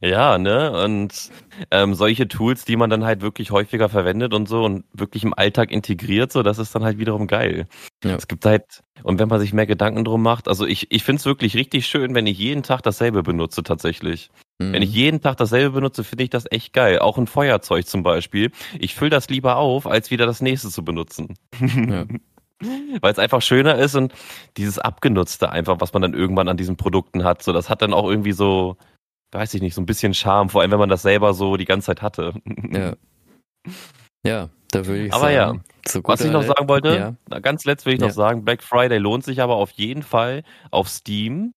[0.01, 0.83] Ja, ne?
[0.83, 1.29] Und
[1.69, 5.35] ähm, solche Tools, die man dann halt wirklich häufiger verwendet und so und wirklich im
[5.35, 7.67] Alltag integriert, so, das ist dann halt wiederum geil.
[8.03, 8.15] Ja.
[8.15, 11.19] Es gibt halt, und wenn man sich mehr Gedanken drum macht, also ich, ich finde
[11.19, 14.31] es wirklich richtig schön, wenn ich jeden Tag dasselbe benutze tatsächlich.
[14.57, 14.73] Mhm.
[14.73, 16.97] Wenn ich jeden Tag dasselbe benutze, finde ich das echt geil.
[16.97, 18.51] Auch ein Feuerzeug zum Beispiel.
[18.79, 21.35] Ich fülle das lieber auf, als wieder das nächste zu benutzen.
[21.59, 22.05] Ja.
[23.01, 24.13] Weil es einfach schöner ist und
[24.57, 27.91] dieses Abgenutzte einfach, was man dann irgendwann an diesen Produkten hat, so das hat dann
[27.91, 28.77] auch irgendwie so,
[29.31, 31.65] weiß ich nicht, so ein bisschen Charme, vor allem wenn man das selber so die
[31.65, 32.33] ganze Zeit hatte.
[32.71, 32.95] Ja.
[34.25, 35.63] Ja, da würde ich aber sagen.
[35.93, 37.39] ja, was ich noch sagen wollte, ja.
[37.39, 38.07] ganz letzt will ich Ja.
[38.07, 41.53] noch sagen, Black Friday lohnt sich aber auf jeden Fall auf Steam.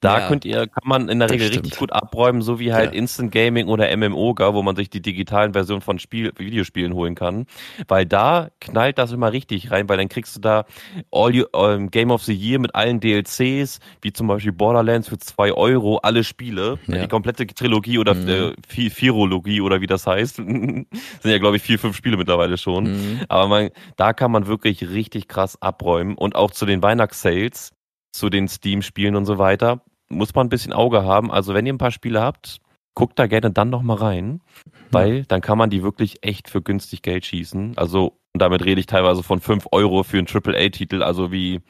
[0.00, 0.28] Da Ja.
[0.28, 1.64] könnt ihr, kann man in der Das Regel stimmt.
[1.66, 2.98] richtig gut abräumen, so wie halt Ja.
[2.98, 7.46] Instant Gaming oder MMOGA, wo man sich die digitalen Versionen von Spiel, Videospielen holen kann.
[7.88, 10.64] Weil da knallt das immer richtig rein, weil dann kriegst du da
[11.10, 15.18] All you, ähm, Game of the Year mit allen DLCs, wie zum Beispiel Borderlands für
[15.18, 17.02] zwei Euro, alle Spiele, Ja.
[17.02, 18.28] die komplette Trilogie oder Mhm.
[18.28, 20.36] äh, Vi- Virologie oder wie das heißt.
[20.38, 20.86] Sind
[21.24, 22.84] ja, glaube ich, vier, fünf Spiele mittlerweile schon.
[22.84, 23.20] Mhm.
[23.28, 27.72] Aber man, da kann man wirklich richtig krass abräumen und auch zu den Weihnachtssales,
[28.14, 31.32] zu den Steam-Spielen und so weiter, muss man ein bisschen Auge haben.
[31.32, 32.60] Also wenn ihr ein paar Spiele habt,
[32.94, 34.40] guckt da gerne dann noch mal rein,
[34.92, 37.76] weil dann kann man die wirklich echt für günstig Geld schießen.
[37.76, 41.60] Also und damit rede ich teilweise von 5 Euro für einen AAA-Titel, also wie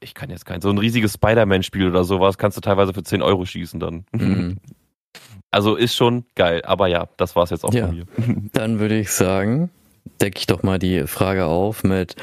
[0.00, 3.22] ich kann jetzt kein, so ein riesiges Spider-Man-Spiel oder sowas kannst du teilweise für 10
[3.22, 4.04] Euro schießen dann.
[4.12, 4.58] Mhm.
[5.50, 7.86] Also ist schon geil, aber ja, das war's jetzt auch Ja.
[7.86, 8.04] von mir.
[8.52, 9.70] Dann würde ich sagen,
[10.20, 12.16] decke ich doch mal die Frage auf mit,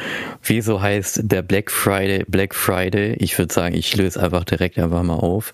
[0.44, 3.16] wieso heißt der Black Friday Black Friday?
[3.20, 5.54] Ich würde sagen, ich löse einfach direkt einfach mal auf.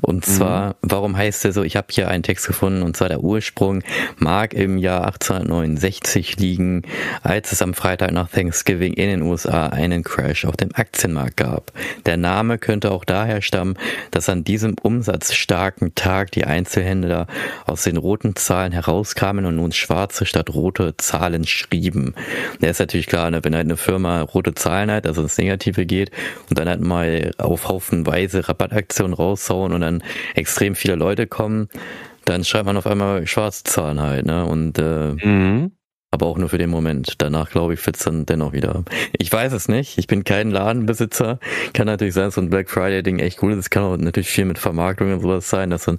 [0.00, 1.62] Und zwar, warum heißt der so?
[1.62, 3.82] Ich habe hier einen Text gefunden und zwar der Ursprung
[4.16, 6.82] mag im Jahr 1869 liegen,
[7.22, 11.72] als es am Freitag nach Thanksgiving in den USA einen Crash auf dem Aktienmarkt gab.
[12.06, 13.76] Der Name könnte auch daher stammen,
[14.10, 17.26] dass an diesem umsatzstarken Tag die Einzelhändler
[17.66, 22.14] aus den roten Zahlen herauskamen und nun schwarze statt rote Zahlen schrieben.
[22.62, 25.84] Der ist natürlich klar, ne, wenn halt eine Firma rote Zahlen hat, also ins Negative
[25.86, 26.10] geht
[26.48, 30.02] und dann halt mal auf haufenweise Rabattaktionen raushauen und dann
[30.34, 31.68] extrem viele Leute kommen,
[32.24, 34.44] dann schreibt man auf einmal schwarze Zahlen halt, ne?
[34.44, 35.72] Und äh, Mhm.
[36.10, 37.14] aber auch nur für den Moment.
[37.18, 38.84] Danach, glaube ich, wird's dann dennoch wieder.
[39.18, 39.98] Ich weiß es nicht.
[39.98, 41.38] Ich bin kein Ladenbesitzer.
[41.74, 43.58] Kann natürlich sein, dass so ein Black Friday-Ding echt cool ist.
[43.58, 45.70] Es kann auch natürlich viel mit Vermarktung und sowas sein.
[45.70, 45.98] Dass dann,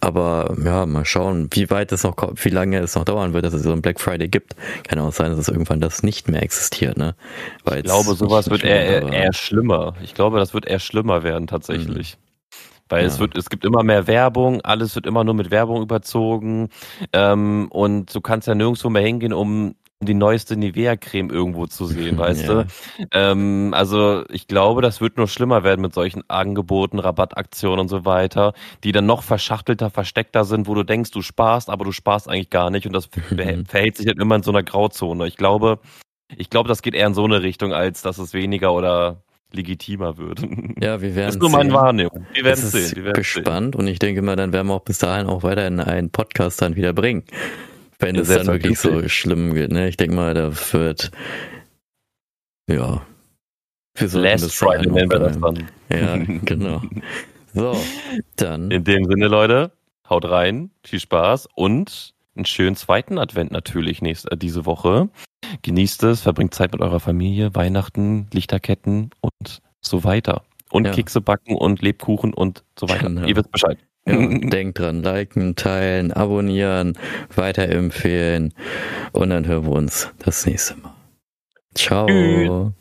[0.00, 3.44] aber ja, mal schauen, wie weit es noch kommt, wie lange es noch dauern wird,
[3.44, 4.54] dass es so ein Black Friday gibt.
[4.84, 7.14] Kann auch sein, dass es irgendwann das nicht mehr existiert, ne?
[7.64, 9.94] Weil Ich glaube, sowas wird eher, eher, eher schlimmer.
[10.02, 12.16] Ich glaube, das wird eher schlimmer werden tatsächlich.
[12.88, 13.20] Weil es Ja.
[13.20, 16.70] wird, es gibt immer mehr Werbung, alles wird immer nur mit Werbung überzogen.
[17.12, 22.18] Ähm, und du kannst ja nirgendwo mehr hingehen, um die neueste Nivea-Creme irgendwo zu sehen,
[22.18, 22.62] weißt Ja.
[22.64, 22.66] du?
[23.12, 28.04] Ähm, also ich glaube, das wird nur schlimmer werden mit solchen Angeboten, Rabattaktionen und so
[28.04, 28.52] weiter,
[28.84, 32.50] die dann noch verschachtelter, versteckter sind, wo du denkst, du sparst, aber du sparst eigentlich
[32.50, 35.26] gar nicht und das ver- verhält sich dann immer in so einer Grauzone.
[35.26, 35.80] Ich glaube,
[36.36, 39.22] ich glaube, das geht eher in so eine Richtung, als dass es weniger oder
[39.52, 40.42] legitimer wird.
[40.80, 41.74] Ja, wir Das werden ist nur meine sehen.
[41.74, 42.26] Wahrnehmung.
[42.34, 42.94] Wir werden Es sehen.
[42.94, 43.42] Wir werden sehen.
[43.42, 46.62] gespannt und ich denke mal, dann werden wir auch bis dahin auch weiterhin einen Podcast
[46.62, 47.24] dann wieder bringen.
[47.98, 49.88] Wenn es dann wirklich so schlimm geht, ne?
[49.88, 51.10] Ich denke mal, da wird,
[52.70, 53.02] ja,
[53.96, 55.68] wir sollten Last Friday nennen wir das dann.
[55.90, 56.82] Ja, genau.
[57.54, 57.76] So,
[58.36, 59.72] dann, In dem Sinne, Leute,
[60.08, 65.08] haut rein, viel Spaß und einen schönen zweiten Advent natürlich nächste, äh, diese Woche.
[65.62, 70.42] Genießt es, verbringt Zeit mit eurer Familie, Weihnachten, Lichterketten und so weiter.
[70.70, 70.92] Und Ja.
[70.92, 73.08] Kekse backen und Lebkuchen und so weiter.
[73.08, 73.26] Genau.
[73.26, 73.78] Ihr wisst Bescheid.
[74.50, 76.96] Denkt dran, liken, teilen, abonnieren,
[77.34, 78.54] weiterempfehlen
[79.12, 80.94] und dann hören wir uns das nächste Mal.
[81.74, 82.06] Ciao.
[82.06, 82.72] Tschüss.